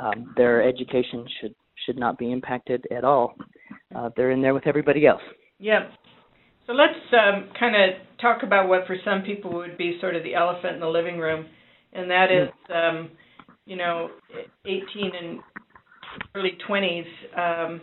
um, 0.00 0.32
their 0.36 0.62
education 0.62 1.26
should 1.40 1.54
should 1.86 1.98
not 1.98 2.18
be 2.18 2.30
impacted 2.30 2.86
at 2.94 3.04
all. 3.04 3.34
Uh, 3.94 4.10
they're 4.14 4.32
in 4.32 4.42
there 4.42 4.52
with 4.52 4.66
everybody 4.66 5.06
else. 5.06 5.22
Yep. 5.60 5.90
So 6.66 6.72
let's 6.74 6.92
um, 7.12 7.48
kind 7.58 7.74
of 7.74 8.00
talk 8.20 8.42
about 8.42 8.68
what 8.68 8.86
for 8.86 8.96
some 9.04 9.22
people 9.22 9.52
would 9.54 9.78
be 9.78 9.96
sort 10.00 10.14
of 10.14 10.22
the 10.22 10.34
elephant 10.34 10.74
in 10.74 10.80
the 10.80 10.86
living 10.86 11.18
room, 11.18 11.46
and 11.92 12.10
that 12.10 12.26
is, 12.30 12.48
um, 12.72 13.10
you 13.64 13.76
know, 13.76 14.10
18 14.66 14.82
and 15.20 15.40
early 16.34 16.56
20s. 16.68 17.06
Um, 17.36 17.80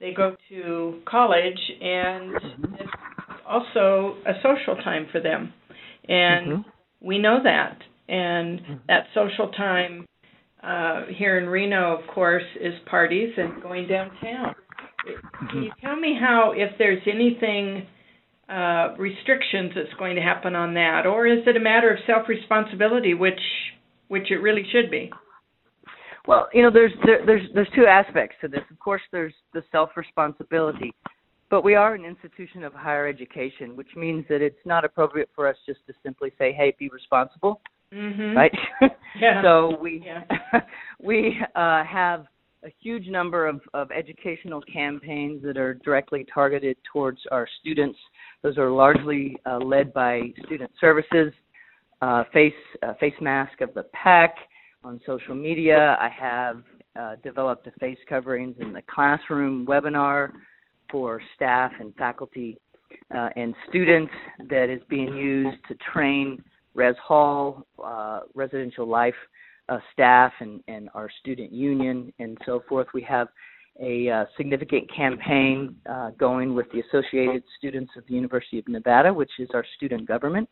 they 0.00 0.12
go 0.12 0.36
to 0.50 1.00
college, 1.06 1.58
and 1.80 2.34
it's 2.78 2.90
also 3.46 4.16
a 4.26 4.34
social 4.42 4.76
time 4.82 5.06
for 5.10 5.20
them, 5.20 5.52
and 6.08 6.52
Mhm. 6.52 6.64
we 7.00 7.18
know 7.18 7.42
that. 7.42 7.82
And 8.08 8.60
that 8.86 9.08
social 9.14 9.48
time 9.48 10.06
uh, 10.62 11.06
here 11.06 11.38
in 11.38 11.48
Reno, 11.48 11.96
of 11.96 12.06
course, 12.08 12.44
is 12.60 12.74
parties 12.86 13.32
and 13.36 13.60
going 13.62 13.86
downtown. 13.88 14.54
Can 15.50 15.62
you 15.62 15.72
tell 15.80 15.96
me 15.96 16.14
how, 16.14 16.52
if 16.56 16.76
there's 16.78 17.02
anything, 17.06 17.86
uh, 18.48 18.94
restrictions 18.98 19.72
that's 19.74 19.92
going 19.94 20.16
to 20.16 20.22
happen 20.22 20.54
on 20.54 20.74
that, 20.74 21.06
or 21.06 21.26
is 21.26 21.46
it 21.46 21.56
a 21.56 21.60
matter 21.60 21.90
of 21.90 21.98
self-responsibility, 22.06 23.14
which, 23.14 23.40
which 24.08 24.30
it 24.30 24.36
really 24.36 24.64
should 24.70 24.90
be? 24.90 25.12
Well, 26.26 26.48
you 26.52 26.62
know, 26.62 26.70
there's 26.70 26.92
there, 27.04 27.24
there's 27.24 27.48
there's 27.54 27.68
two 27.74 27.86
aspects 27.86 28.36
to 28.40 28.48
this. 28.48 28.62
Of 28.70 28.78
course, 28.78 29.02
there's 29.12 29.34
the 29.54 29.62
self 29.70 29.90
responsibility, 29.96 30.92
but 31.50 31.62
we 31.62 31.74
are 31.74 31.94
an 31.94 32.04
institution 32.04 32.64
of 32.64 32.72
higher 32.72 33.06
education, 33.06 33.76
which 33.76 33.90
means 33.96 34.24
that 34.28 34.42
it's 34.42 34.64
not 34.64 34.84
appropriate 34.84 35.28
for 35.34 35.46
us 35.48 35.56
just 35.66 35.80
to 35.86 35.94
simply 36.02 36.32
say, 36.38 36.52
"Hey, 36.52 36.74
be 36.78 36.88
responsible," 36.88 37.60
Mm-hmm. 37.92 38.36
right? 38.36 38.52
Yeah. 39.18 39.42
so 39.42 39.78
we 39.80 40.02
Yeah. 40.04 40.24
we 41.00 41.38
uh, 41.54 41.84
have 41.84 42.26
a 42.64 42.68
huge 42.80 43.06
number 43.08 43.46
of, 43.46 43.60
of 43.72 43.90
educational 43.90 44.60
campaigns 44.60 45.42
that 45.42 45.56
are 45.56 45.74
directly 45.74 46.26
targeted 46.32 46.76
towards 46.92 47.20
our 47.30 47.48
students. 47.60 47.98
Those 48.42 48.58
are 48.58 48.70
largely 48.70 49.38
uh, 49.46 49.58
led 49.58 49.94
by 49.94 50.34
student 50.44 50.70
services, 50.80 51.32
uh, 52.02 52.24
face 52.32 52.52
uh, 52.82 52.94
face 53.00 53.14
mask 53.22 53.60
of 53.62 53.72
the 53.72 53.84
pack 53.94 54.34
on 54.86 55.00
social 55.04 55.34
media. 55.34 55.96
I 56.00 56.08
have 56.08 56.62
uh, 56.98 57.16
developed 57.24 57.66
a 57.66 57.72
face 57.80 57.98
coverings 58.08 58.54
in 58.60 58.72
the 58.72 58.82
classroom 58.82 59.66
webinar 59.66 60.30
for 60.90 61.20
staff 61.34 61.72
and 61.80 61.92
faculty 61.96 62.56
uh, 63.14 63.30
and 63.34 63.52
students 63.68 64.12
that 64.48 64.70
is 64.70 64.80
being 64.88 65.12
used 65.16 65.58
to 65.68 65.74
train 65.92 66.42
Res 66.74 66.94
Hall, 67.04 67.66
uh, 67.84 68.20
residential 68.34 68.86
life 68.86 69.14
uh, 69.68 69.78
staff, 69.92 70.32
and, 70.38 70.62
and 70.68 70.88
our 70.94 71.10
student 71.20 71.50
union, 71.50 72.12
and 72.20 72.38
so 72.46 72.62
forth. 72.68 72.86
We 72.94 73.02
have 73.02 73.26
a 73.82 74.08
uh, 74.08 74.24
significant 74.36 74.88
campaign 74.94 75.74
uh, 75.90 76.10
going 76.10 76.54
with 76.54 76.66
the 76.72 76.80
Associated 76.80 77.42
Students 77.58 77.90
of 77.96 78.04
the 78.06 78.14
University 78.14 78.60
of 78.60 78.68
Nevada, 78.68 79.12
which 79.12 79.32
is 79.40 79.48
our 79.52 79.64
student 79.76 80.06
government. 80.06 80.48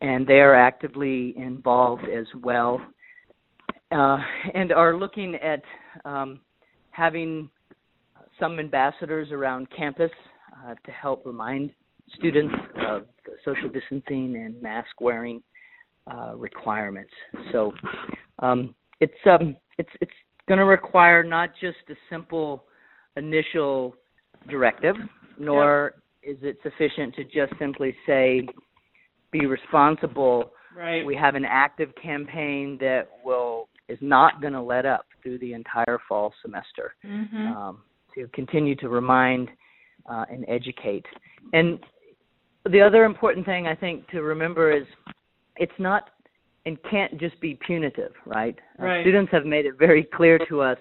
and 0.00 0.26
they 0.26 0.40
are 0.40 0.54
actively 0.54 1.34
involved 1.36 2.04
as 2.04 2.26
well, 2.42 2.80
uh, 3.94 4.18
and 4.54 4.72
are 4.72 4.96
looking 4.96 5.36
at 5.36 5.62
um, 6.04 6.40
having 6.90 7.48
some 8.38 8.58
ambassadors 8.58 9.30
around 9.30 9.68
campus 9.76 10.10
uh, 10.64 10.74
to 10.84 10.90
help 10.90 11.24
remind 11.24 11.70
students 12.16 12.54
of 12.86 13.02
social 13.44 13.68
distancing 13.68 14.36
and 14.36 14.60
mask 14.60 15.00
wearing 15.00 15.42
uh, 16.10 16.34
requirements. 16.36 17.12
So 17.52 17.72
um, 18.40 18.74
it's 19.00 19.14
um, 19.26 19.56
it's 19.78 19.88
it's 20.00 20.12
going 20.48 20.58
to 20.58 20.64
require 20.64 21.22
not 21.22 21.50
just 21.60 21.78
a 21.88 21.94
simple 22.10 22.64
initial 23.16 23.94
directive, 24.50 24.96
nor 25.38 25.94
is 26.22 26.36
it 26.42 26.58
sufficient 26.62 27.14
to 27.14 27.24
just 27.24 27.52
simply 27.58 27.94
say 28.06 28.46
be 29.30 29.46
responsible. 29.46 30.52
Right. 30.76 31.06
We 31.06 31.14
have 31.14 31.36
an 31.36 31.44
active 31.44 31.90
campaign 32.02 32.76
that 32.80 33.08
will 33.24 33.68
is 33.88 33.98
not 34.00 34.40
going 34.40 34.52
to 34.52 34.62
let 34.62 34.86
up 34.86 35.06
through 35.22 35.38
the 35.38 35.52
entire 35.52 35.98
fall 36.08 36.32
semester 36.42 36.94
Mm-hmm. 37.04 37.46
um, 37.56 37.82
to 38.14 38.28
continue 38.28 38.76
to 38.76 38.88
remind 38.88 39.48
uh, 40.08 40.24
and 40.30 40.44
educate. 40.48 41.04
And 41.52 41.80
the 42.70 42.80
other 42.80 43.04
important 43.04 43.44
thing 43.44 43.66
I 43.66 43.74
think 43.74 44.06
to 44.08 44.22
remember 44.22 44.72
is 44.74 44.84
it's 45.56 45.72
not 45.78 46.10
and 46.66 46.78
can't 46.90 47.18
just 47.20 47.38
be 47.40 47.58
punitive, 47.66 48.12
right? 48.24 48.58
Uh, 48.78 49.02
students 49.02 49.30
have 49.32 49.44
made 49.44 49.66
it 49.66 49.74
very 49.78 50.04
clear 50.14 50.38
to 50.48 50.62
us 50.62 50.78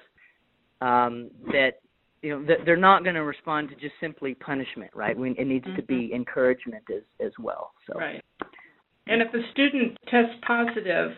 um, 0.81 1.29
that 1.47 1.81
you 2.21 2.29
know 2.29 2.45
that 2.45 2.59
they're 2.65 2.77
not 2.77 3.03
going 3.03 3.15
to 3.15 3.23
respond 3.23 3.69
to 3.69 3.75
just 3.75 3.93
simply 3.99 4.33
punishment, 4.33 4.91
right? 4.95 5.17
We, 5.17 5.31
it 5.31 5.45
needs 5.45 5.65
to 5.75 5.81
be 5.83 6.11
encouragement 6.13 6.83
as 6.89 7.03
as 7.25 7.33
well. 7.39 7.73
So 7.87 7.99
Right. 7.99 8.23
And 9.07 9.21
if 9.21 9.33
a 9.33 9.51
student 9.51 9.97
tests 10.09 10.35
positive, 10.47 11.11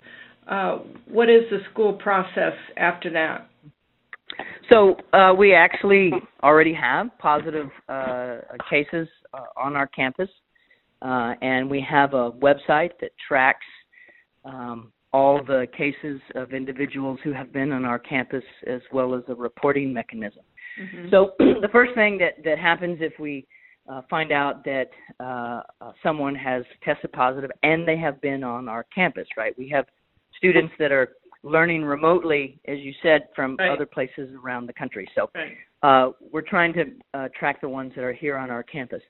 uh, 0.48 0.80
what 1.08 1.30
is 1.30 1.44
the 1.50 1.60
school 1.72 1.94
process 1.94 2.54
after 2.78 3.10
that? 3.12 3.50
So 4.72 4.98
uh, 5.14 5.34
we 5.38 5.54
actually 5.54 6.12
already 6.44 6.74
have 6.74 7.08
positive 7.20 7.70
uh, 7.88 8.38
cases 8.70 9.08
uh, 9.34 9.44
on 9.58 9.76
our 9.76 9.88
campus, 9.88 10.30
uh, 11.02 11.34
and 11.42 11.70
we 11.70 11.86
have 11.88 12.14
a 12.14 12.32
website 12.32 12.92
that 13.02 13.12
tracks 13.28 13.66
um, 14.44 14.92
all 15.14 15.42
the 15.44 15.68
cases 15.78 16.20
of 16.36 16.54
individuals 16.54 17.20
who 17.24 17.32
have 17.32 17.54
been 17.54 17.72
on 17.72 17.86
our 17.86 18.00
campus, 18.00 18.44
as 18.68 18.82
well 18.92 19.16
as 19.16 19.24
a 19.28 19.36
reporting 19.36 19.94
mechanism. 19.94 20.44
Mhm. 20.80 21.10
So 21.10 21.34
the 21.40 21.70
first 21.72 21.94
thing 21.96 22.18
that 22.18 22.44
that 22.44 22.60
happens 22.60 22.98
if 23.02 23.14
we 23.20 23.48
uh, 23.88 24.02
find 24.10 24.32
out 24.32 24.66
that 24.66 24.90
someone 26.02 26.36
has 26.36 26.64
tested 26.84 27.12
positive 27.14 27.52
and 27.62 27.88
they 27.88 27.98
have 27.98 28.20
been 28.20 28.44
on 28.44 28.68
our 28.68 28.84
campus, 28.94 29.28
right? 29.38 29.56
We 29.58 29.70
have 29.70 29.86
students 30.38 30.74
that 30.80 30.92
are 30.92 31.16
learning 31.44 31.84
remotely, 31.84 32.60
as 32.66 32.80
you 32.80 32.94
said, 33.04 33.28
from 33.36 33.56
Right. 33.60 33.70
other 33.72 33.86
places 33.86 34.34
around 34.44 34.66
the 34.66 34.74
country. 34.74 35.08
So 35.16 35.30
Right. 35.36 35.56
uh, 35.84 36.12
we're 36.32 36.42
trying 36.42 36.74
to 36.74 36.92
uh, 37.14 37.30
track 37.38 37.62
the 37.62 37.70
ones 37.70 37.94
that 37.96 38.04
are 38.04 38.14
here 38.14 38.38
on 38.38 38.50
our 38.50 38.64
campus. 38.64 39.04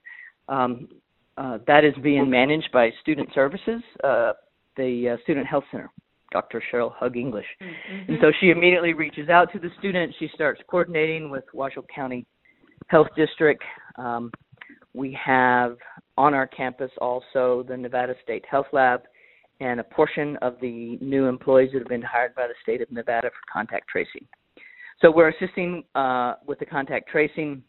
Um, 0.49 0.89
uh, 1.37 1.59
that 1.67 1.83
is 1.83 1.93
being 1.95 2.29
managed 2.29 2.71
by 2.71 2.91
Student 3.01 3.33
Services, 3.33 3.81
uh, 4.03 4.33
the 4.75 5.09
uh, 5.09 5.17
Student 5.23 5.47
Health 5.47 5.65
Center, 5.71 5.89
Dr. 6.31 6.61
Cheryl 6.71 6.93
Hug 6.93 7.17
English. 7.17 7.47
Mhm. 7.61 8.09
And 8.09 8.19
so 8.21 8.31
she 8.39 8.51
immediately 8.51 8.93
reaches 8.93 9.29
out 9.29 9.51
to 9.53 9.59
the 9.59 9.69
student. 9.79 10.13
She 10.15 10.27
starts 10.29 10.61
coordinating 10.67 11.29
with 11.29 11.45
Washoe 11.53 11.83
County 11.83 12.25
Health 12.87 13.07
District. 13.15 13.63
Um, 13.97 14.31
we 14.93 15.11
have 15.13 15.77
on 16.17 16.33
our 16.33 16.47
campus 16.47 16.91
also 16.99 17.63
the 17.63 17.75
Nevada 17.77 18.15
State 18.23 18.45
Health 18.45 18.67
Lab 18.71 19.03
and 19.59 19.79
a 19.79 19.83
portion 19.83 20.37
of 20.41 20.55
the 20.61 20.97
new 21.01 21.25
employees 21.25 21.69
that 21.73 21.79
have 21.79 21.87
been 21.87 22.01
hired 22.01 22.35
by 22.35 22.47
the 22.47 22.53
state 22.61 22.81
of 22.81 22.91
Nevada 22.91 23.29
for 23.29 23.51
contact 23.51 23.87
tracing. 23.87 24.25
So 25.01 25.11
we're 25.11 25.29
assisting 25.29 25.83
uh, 25.93 26.35
with 26.45 26.59
the 26.59 26.65
contact 26.65 27.09
tracing, 27.09 27.63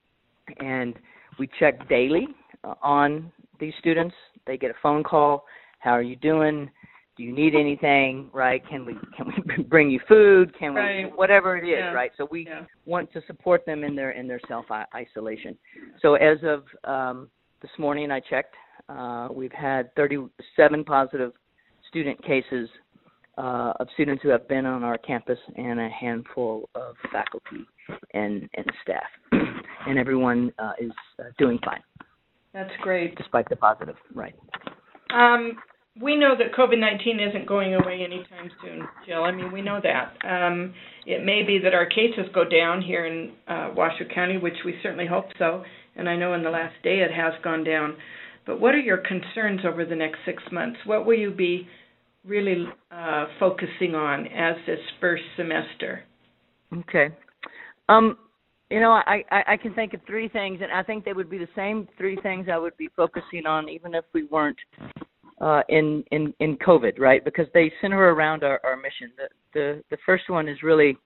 and 0.59 0.94
we 1.38 1.49
check 1.59 1.88
daily 1.88 2.29
uh, 2.64 2.75
on 2.83 3.33
these 3.61 3.75
students. 3.79 4.14
They 4.46 4.57
get 4.57 4.70
a 4.70 4.75
phone 4.83 5.03
call. 5.03 5.44
How 5.81 5.90
are 5.92 6.03
you 6.03 6.16
doing? 6.16 6.70
Do 7.16 7.22
you 7.22 7.33
need 7.33 7.55
anything? 7.55 8.31
Right? 8.33 8.62
Can 8.68 8.85
we 8.85 8.94
can 9.16 9.33
we 9.57 9.62
bring 9.68 9.90
you 9.90 10.01
food? 10.07 10.57
Can 10.59 10.75
we 10.75 10.81
Right. 10.81 11.16
whatever 11.16 11.57
it 11.57 11.64
is? 11.64 11.70
Yeah. 11.79 11.92
Right? 11.92 12.11
So 12.16 12.29
we 12.31 12.46
Yeah. 12.46 12.64
want 12.85 13.12
to 13.12 13.22
support 13.27 13.64
them 13.64 13.85
in 13.85 13.94
their 13.96 14.11
in 14.12 14.29
their 14.29 14.40
self 14.46 14.66
isolation. 14.94 15.57
So 16.03 16.14
as 16.14 16.38
of 16.42 16.64
um, 16.85 17.31
this 17.62 17.70
morning, 17.79 18.11
I 18.11 18.20
checked. 18.20 18.55
Uh, 18.88 19.29
we've 19.33 19.53
had 19.53 19.92
37 19.96 20.85
positive 20.85 21.33
student 21.88 22.22
cases 22.25 22.68
uh, 23.38 23.72
of 23.81 23.88
students 23.94 24.22
who 24.22 24.31
have 24.31 24.49
been 24.49 24.64
on 24.64 24.83
our 24.83 24.99
campus, 24.99 25.38
and 25.57 25.79
a 25.79 25.88
handful 25.88 26.68
of 26.75 26.94
faculty 27.12 27.66
and 28.14 28.49
and 28.55 28.66
staff, 28.83 29.03
and 29.87 29.99
everyone 29.99 30.53
uh, 30.59 30.72
is 30.81 30.92
uh, 31.18 31.25
doing 31.38 31.59
fine 31.64 31.83
That's 32.55 32.72
great. 32.83 33.14
despite 33.16 33.49
the 33.49 33.57
positive. 33.57 33.96
Right. 34.14 34.35
Um, 35.14 35.53
we 36.01 36.16
know 36.16 36.35
that 36.37 36.53
COVID 36.55 36.79
nineteen 36.79 37.20
isn't 37.20 37.46
going 37.46 37.75
away 37.75 38.03
anytime 38.03 38.51
soon, 38.62 38.88
Jill. 39.07 39.22
I 39.22 39.33
mean, 39.33 39.53
we 39.53 39.62
know 39.62 39.81
that. 39.83 40.16
Um, 40.27 40.75
it 41.07 41.25
may 41.25 41.42
be 41.42 41.59
that 41.62 41.75
our 41.75 41.87
cases 41.87 42.27
go 42.35 42.44
down 42.49 42.83
here 42.83 43.07
in 43.07 43.33
uh, 43.49 43.70
Washoe 43.75 44.09
County, 44.14 44.38
which 44.38 44.57
we 44.64 44.75
certainly 44.83 45.07
hope 45.07 45.27
so. 45.38 45.62
And 45.94 46.09
I 46.09 46.16
know 46.16 46.35
in 46.35 46.42
the 46.42 46.51
last 46.51 46.75
day 46.83 47.01
it 47.01 47.11
has 47.12 47.33
gone 47.42 47.64
down. 47.64 47.96
But 48.46 48.61
what 48.61 48.74
are 48.74 48.80
your 48.80 48.98
concerns 48.98 49.61
over 49.66 49.85
the 49.85 49.96
next 49.96 50.18
six 50.24 50.42
months? 50.52 50.78
What 50.87 51.04
will 51.04 51.18
you 51.18 51.32
be 51.32 51.66
really 52.24 52.66
uh, 52.90 53.26
focusing 53.38 53.94
on 53.94 54.26
as 54.28 54.56
this 54.66 54.78
first 55.00 55.22
semester? 55.37 56.04
Okay. 56.72 57.09
Um, 57.88 58.16
you 58.70 58.80
know, 58.80 58.90
I, 58.90 59.22
I 59.30 59.42
I 59.48 59.56
can 59.56 59.74
think 59.74 59.94
of 59.94 60.00
three 60.06 60.28
things, 60.28 60.59
and 60.61 60.72
I 60.72 60.82
think 60.82 61.04
they 61.04 61.12
would 61.12 61.30
be 61.30 61.38
the 61.38 61.48
same 61.54 61.87
three 61.96 62.16
things 62.22 62.48
I 62.52 62.59
would 62.59 62.76
be 62.76 62.88
focusing 62.96 63.46
on, 63.46 63.68
even 63.68 63.94
if 63.94 64.04
we 64.12 64.24
weren't 64.24 64.59
uh, 65.40 65.62
in 65.68 66.02
in 66.11 66.35
in 66.40 66.56
COVID, 66.56 66.98
right? 66.98 67.24
Because 67.24 67.46
they 67.54 67.72
center 67.80 68.12
around 68.12 68.42
our, 68.42 68.61
our 68.64 68.76
mission. 68.76 69.12
The 69.16 69.28
the 69.54 69.85
the 69.90 69.98
first 70.04 70.28
one 70.28 70.48
is 70.48 70.62
really 70.64 70.96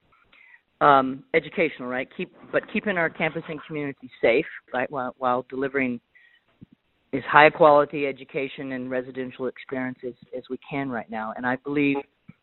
um, 0.80 1.24
educational, 1.34 1.88
right? 1.88 2.08
Keep 2.16 2.34
but 2.50 2.62
keeping 2.72 2.96
our 2.96 3.10
campus 3.10 3.42
and 3.48 3.60
community 3.66 4.10
safe, 4.22 4.46
right? 4.72 4.90
While 4.90 5.14
while 5.18 5.44
delivering 5.50 6.00
as 7.12 7.22
high 7.28 7.50
quality 7.50 8.06
education 8.06 8.72
and 8.72 8.90
residential 8.90 9.46
experience 9.46 9.98
as, 10.06 10.14
as 10.36 10.44
we 10.48 10.58
can 10.68 10.90
right 10.90 11.10
now. 11.10 11.32
And 11.36 11.44
I 11.46 11.56
believe 11.56 11.96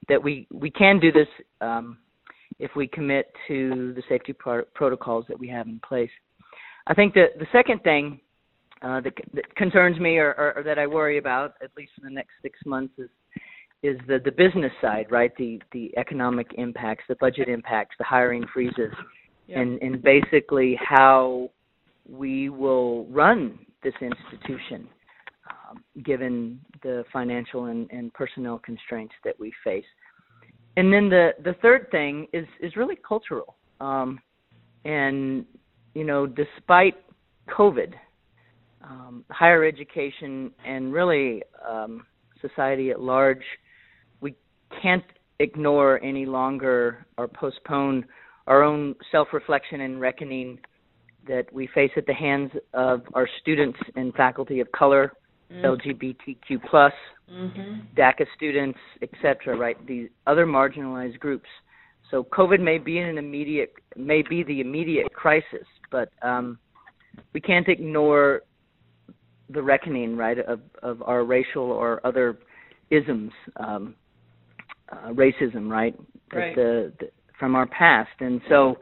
that 0.09 0.21
we 0.21 0.47
we 0.51 0.69
can 0.69 0.99
do 0.99 1.11
this 1.11 1.27
um, 1.61 1.97
if 2.59 2.71
we 2.75 2.87
commit 2.87 3.31
to 3.47 3.93
the 3.93 4.03
safety 4.09 4.33
pro- 4.33 4.65
protocols 4.73 5.25
that 5.29 5.39
we 5.39 5.47
have 5.49 5.67
in 5.67 5.79
place. 5.87 6.09
I 6.87 6.93
think 6.93 7.13
that 7.13 7.37
the 7.39 7.47
second 7.51 7.83
thing 7.83 8.19
uh, 8.81 9.01
that, 9.01 9.13
that 9.33 9.55
concerns 9.55 9.99
me 9.99 10.17
or, 10.17 10.33
or, 10.37 10.57
or 10.57 10.63
that 10.63 10.79
I 10.79 10.87
worry 10.87 11.17
about, 11.17 11.55
at 11.63 11.71
least 11.77 11.91
in 11.97 12.03
the 12.03 12.13
next 12.13 12.31
six 12.41 12.59
months, 12.65 12.93
is 12.97 13.09
is 13.83 13.97
the 14.07 14.19
the 14.23 14.31
business 14.31 14.71
side, 14.81 15.07
right? 15.11 15.31
The 15.37 15.61
the 15.71 15.95
economic 15.97 16.47
impacts, 16.57 17.03
the 17.07 17.15
budget 17.15 17.47
impacts, 17.47 17.95
the 17.97 18.05
hiring 18.05 18.45
freezes, 18.53 18.93
Yeah. 19.47 19.59
and 19.61 19.81
and 19.81 20.01
basically 20.01 20.77
how 20.81 21.51
we 22.09 22.49
will 22.49 23.05
run 23.07 23.59
this 23.83 23.93
institution, 24.01 24.87
um, 25.49 25.83
given 26.03 26.59
the 26.83 27.03
financial 27.11 27.65
and, 27.65 27.89
and 27.91 28.13
personnel 28.13 28.59
constraints 28.59 29.13
that 29.23 29.39
we 29.39 29.51
face. 29.63 29.85
And 30.75 30.93
then 30.93 31.09
the 31.09 31.31
the 31.43 31.53
third 31.61 31.87
thing 31.89 32.27
is 32.33 32.45
is 32.59 32.75
really 32.75 32.97
cultural, 33.07 33.55
um, 33.79 34.19
and 34.85 35.45
you 35.95 36.03
know, 36.03 36.27
despite 36.27 36.95
COVID, 37.49 37.93
um, 38.83 39.25
higher 39.31 39.65
education 39.65 40.51
and 40.63 40.93
really 40.93 41.41
um, 41.67 42.05
society 42.41 42.91
at 42.91 43.01
large, 43.01 43.43
we 44.21 44.35
can't 44.81 45.03
ignore 45.39 45.99
any 46.03 46.25
longer 46.25 47.05
or 47.17 47.27
postpone 47.27 48.05
our 48.45 48.63
own 48.63 48.95
self-reflection 49.11 49.81
and 49.81 49.99
reckoning 49.99 50.59
that 51.27 51.51
we 51.51 51.67
face 51.73 51.91
at 51.97 52.05
the 52.05 52.13
hands 52.13 52.51
of 52.73 53.01
our 53.13 53.27
students 53.41 53.77
and 53.95 54.13
faculty 54.13 54.59
of 54.59 54.71
color, 54.71 55.13
LGBTQ 55.51 56.61
plus, 56.69 56.93
Mm-hmm. 57.31 57.99
DACA 57.99 58.25
students, 58.35 58.79
et 59.01 59.09
cetera, 59.21 59.57
right? 59.57 59.75
These 59.85 60.09
other 60.27 60.45
marginalized 60.45 61.19
groups. 61.19 61.47
So 62.09 62.23
COVID 62.23 62.61
may 62.61 62.77
be 62.77 62.99
an 62.99 63.17
immediate, 63.17 63.73
may 63.97 64.21
be 64.21 64.43
the 64.43 64.61
immediate 64.61 65.13
crisis, 65.13 65.67
but 65.91 66.09
um, 66.21 66.57
we 67.33 67.41
can't 67.41 67.67
ignore 67.67 68.43
the 69.49 69.61
reckoning, 69.61 70.15
right, 70.15 70.39
of, 70.39 70.61
of 70.81 71.01
our 71.01 71.25
racial 71.25 71.63
or 71.63 72.05
other 72.05 72.37
isms, 72.91 73.31
um, 73.57 73.95
uh, 74.89 75.09
racism, 75.09 75.69
right? 75.69 75.95
Right. 76.33 76.55
The, 76.55 76.93
the 76.99 77.09
from 77.37 77.55
our 77.55 77.67
past, 77.67 78.09
and 78.19 78.41
so 78.49 78.77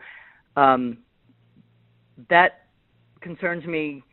um, 0.56 1.00
that 2.30 2.67
concerns 3.21 3.65
me 3.65 4.04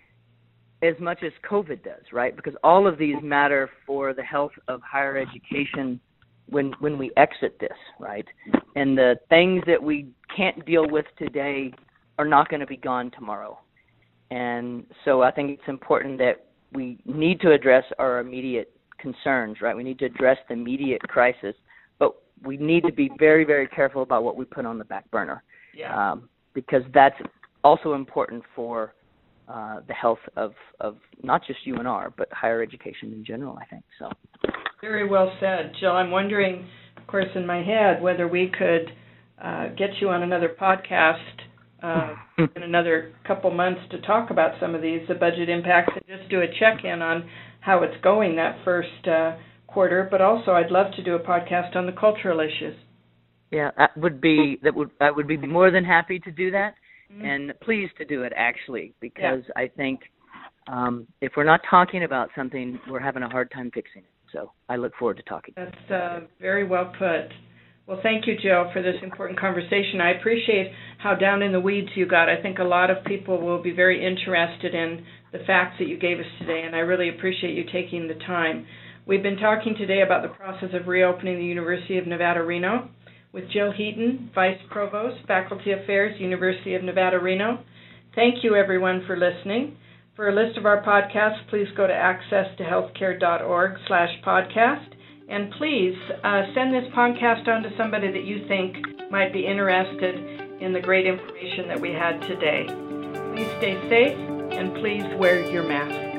as 0.82 0.94
much 0.98 1.22
as 1.22 1.32
COVID 1.48 1.84
does, 1.84 2.02
right? 2.12 2.34
Because 2.34 2.54
all 2.64 2.86
of 2.86 2.98
these 2.98 3.16
matter 3.22 3.70
for 3.86 4.12
the 4.12 4.22
health 4.22 4.52
of 4.68 4.80
higher 4.82 5.16
education 5.16 6.00
when 6.48 6.72
when 6.80 6.98
we 6.98 7.10
exit 7.16 7.58
this, 7.60 7.70
right? 8.00 8.26
And 8.74 8.98
the 8.98 9.14
things 9.28 9.62
that 9.66 9.80
we 9.82 10.08
can't 10.36 10.64
deal 10.66 10.88
with 10.88 11.06
today 11.18 11.72
are 12.18 12.26
not 12.26 12.48
going 12.48 12.60
to 12.60 12.66
be 12.66 12.76
gone 12.76 13.10
tomorrow. 13.12 13.58
And 14.30 14.84
so 15.04 15.22
I 15.22 15.30
think 15.30 15.50
it's 15.50 15.68
important 15.68 16.18
that 16.18 16.46
we 16.72 16.98
need 17.04 17.40
to 17.42 17.52
address 17.52 17.84
our 17.98 18.18
immediate 18.18 18.74
concerns, 18.98 19.60
right? 19.60 19.76
We 19.76 19.84
need 19.84 19.98
to 20.00 20.06
address 20.06 20.38
the 20.48 20.54
immediate 20.54 21.02
crisis, 21.02 21.54
but 21.98 22.14
we 22.44 22.56
need 22.56 22.84
to 22.84 22.92
be 22.92 23.10
very, 23.18 23.44
very 23.44 23.66
careful 23.66 24.02
about 24.02 24.24
what 24.24 24.36
we 24.36 24.44
put 24.44 24.64
on 24.64 24.78
the 24.78 24.84
back 24.84 25.10
burner. 25.10 25.42
Yeah. 25.74 26.12
Um, 26.12 26.28
because 26.54 26.82
that's 26.92 27.16
also 27.64 27.94
important 27.94 28.42
for 28.54 28.94
uh, 29.48 29.80
the 29.86 29.94
health 29.94 30.18
of, 30.36 30.52
of 30.80 30.96
not 31.22 31.42
just 31.46 31.58
UNR, 31.66 32.12
but 32.16 32.28
higher 32.32 32.62
education 32.62 33.12
in 33.12 33.24
general, 33.24 33.58
I 33.60 33.66
think. 33.66 33.84
So. 33.98 34.10
Very 34.80 35.08
well 35.08 35.32
said. 35.40 35.72
Jill, 35.78 35.92
I'm 35.92 36.10
wondering, 36.10 36.66
of 36.96 37.06
course, 37.06 37.26
in 37.34 37.46
my 37.46 37.62
head, 37.62 38.02
whether 38.02 38.26
we 38.26 38.50
could 38.56 38.92
uh, 39.42 39.68
get 39.76 39.90
you 40.00 40.08
on 40.08 40.22
another 40.22 40.54
podcast 40.60 41.16
uh, 41.82 42.14
in 42.56 42.62
another 42.62 43.12
couple 43.26 43.50
months 43.50 43.80
to 43.90 44.00
talk 44.02 44.30
about 44.30 44.58
some 44.60 44.74
of 44.74 44.82
these, 44.82 45.00
the 45.08 45.14
budget 45.14 45.48
impacts, 45.48 45.92
and 45.94 46.18
just 46.18 46.30
do 46.30 46.40
a 46.40 46.46
check-in 46.58 47.02
on 47.02 47.28
how 47.60 47.82
it's 47.82 48.00
going 48.02 48.36
that 48.36 48.56
first 48.64 49.06
uh, 49.06 49.36
quarter. 49.66 50.06
But 50.10 50.20
also, 50.20 50.52
I'd 50.52 50.70
love 50.70 50.92
to 50.96 51.02
do 51.02 51.14
a 51.14 51.20
podcast 51.20 51.76
on 51.76 51.86
the 51.86 51.92
cultural 51.92 52.40
issues. 52.40 52.76
Yeah, 53.50 53.70
that 53.76 53.96
would 53.96 54.20
be 54.20 54.58
that 54.62 54.74
would 54.74 54.90
I 55.00 55.10
would 55.10 55.28
be 55.28 55.36
more 55.36 55.70
than 55.70 55.84
happy 55.84 56.18
to 56.20 56.30
do 56.30 56.50
that, 56.52 56.74
Mhm. 57.14 57.24
and 57.24 57.60
pleased 57.60 57.96
to 57.98 58.04
do 58.04 58.22
it 58.22 58.32
actually 58.36 58.94
because 59.00 59.42
I 59.56 59.68
think 59.68 60.00
um, 60.68 61.06
if 61.20 61.32
we're 61.36 61.44
not 61.44 61.60
talking 61.68 62.04
about 62.04 62.30
something, 62.34 62.78
we're 62.88 63.00
having 63.00 63.22
a 63.22 63.28
hard 63.28 63.50
time 63.50 63.70
fixing 63.72 64.02
it. 64.02 64.08
So 64.32 64.52
I 64.68 64.76
look 64.76 64.94
forward 64.96 65.18
to 65.18 65.22
talking. 65.24 65.54
That's 65.56 65.90
uh, 65.90 66.20
very 66.40 66.64
well 66.64 66.92
put. 66.98 67.28
Well, 67.86 67.98
thank 68.02 68.26
you, 68.26 68.36
Joe, 68.40 68.70
for 68.72 68.80
this 68.80 68.94
important 69.02 69.38
conversation. 69.38 70.00
I 70.00 70.12
appreciate 70.12 70.72
how 70.98 71.14
down 71.16 71.42
in 71.42 71.52
the 71.52 71.60
weeds 71.60 71.88
you 71.96 72.06
got. 72.06 72.28
I 72.28 72.40
think 72.40 72.58
a 72.58 72.64
lot 72.64 72.90
of 72.90 73.04
people 73.04 73.40
will 73.40 73.60
be 73.60 73.72
very 73.72 74.04
interested 74.04 74.74
in 74.74 75.04
the 75.32 75.40
facts 75.40 75.76
that 75.80 75.88
you 75.88 75.98
gave 75.98 76.20
us 76.20 76.26
today, 76.38 76.62
and 76.64 76.76
I 76.76 76.80
really 76.80 77.08
appreciate 77.08 77.54
you 77.54 77.64
taking 77.72 78.06
the 78.06 78.14
time. 78.14 78.66
We've 79.04 79.22
been 79.22 79.36
talking 79.36 79.74
today 79.76 80.02
about 80.02 80.22
the 80.22 80.28
process 80.28 80.70
of 80.72 80.86
reopening 80.86 81.38
the 81.38 81.44
University 81.44 81.98
of 81.98 82.06
Nevada, 82.06 82.42
Reno, 82.44 82.88
with 83.32 83.50
Jill 83.50 83.72
Heaton, 83.72 84.30
Vice 84.34 84.58
Provost, 84.70 85.26
Faculty 85.26 85.72
Affairs, 85.72 86.20
University 86.20 86.74
of 86.74 86.82
Nevada, 86.82 87.18
Reno. 87.18 87.64
Thank 88.14 88.44
you, 88.44 88.54
everyone, 88.54 89.04
for 89.06 89.16
listening. 89.16 89.76
For 90.16 90.28
a 90.28 90.34
list 90.34 90.58
of 90.58 90.66
our 90.66 90.82
podcasts, 90.82 91.48
please 91.48 91.68
go 91.76 91.86
to 91.86 91.92
accesstohealthcare.org 91.92 93.78
slash 93.86 94.10
podcast. 94.24 94.88
And 95.28 95.50
please 95.52 95.96
uh, 96.22 96.42
send 96.54 96.74
this 96.74 96.92
podcast 96.94 97.48
on 97.48 97.62
to 97.62 97.70
somebody 97.78 98.12
that 98.12 98.24
you 98.24 98.46
think 98.48 98.76
might 99.10 99.32
be 99.32 99.46
interested 99.46 100.60
in 100.60 100.74
the 100.74 100.80
great 100.80 101.06
information 101.06 101.68
that 101.68 101.80
we 101.80 101.90
had 101.90 102.20
today. 102.22 102.66
Please 103.32 103.48
stay 103.58 103.80
safe 103.88 104.18
and 104.52 104.74
please 104.74 105.04
wear 105.18 105.40
your 105.50 105.66
mask. 105.66 106.11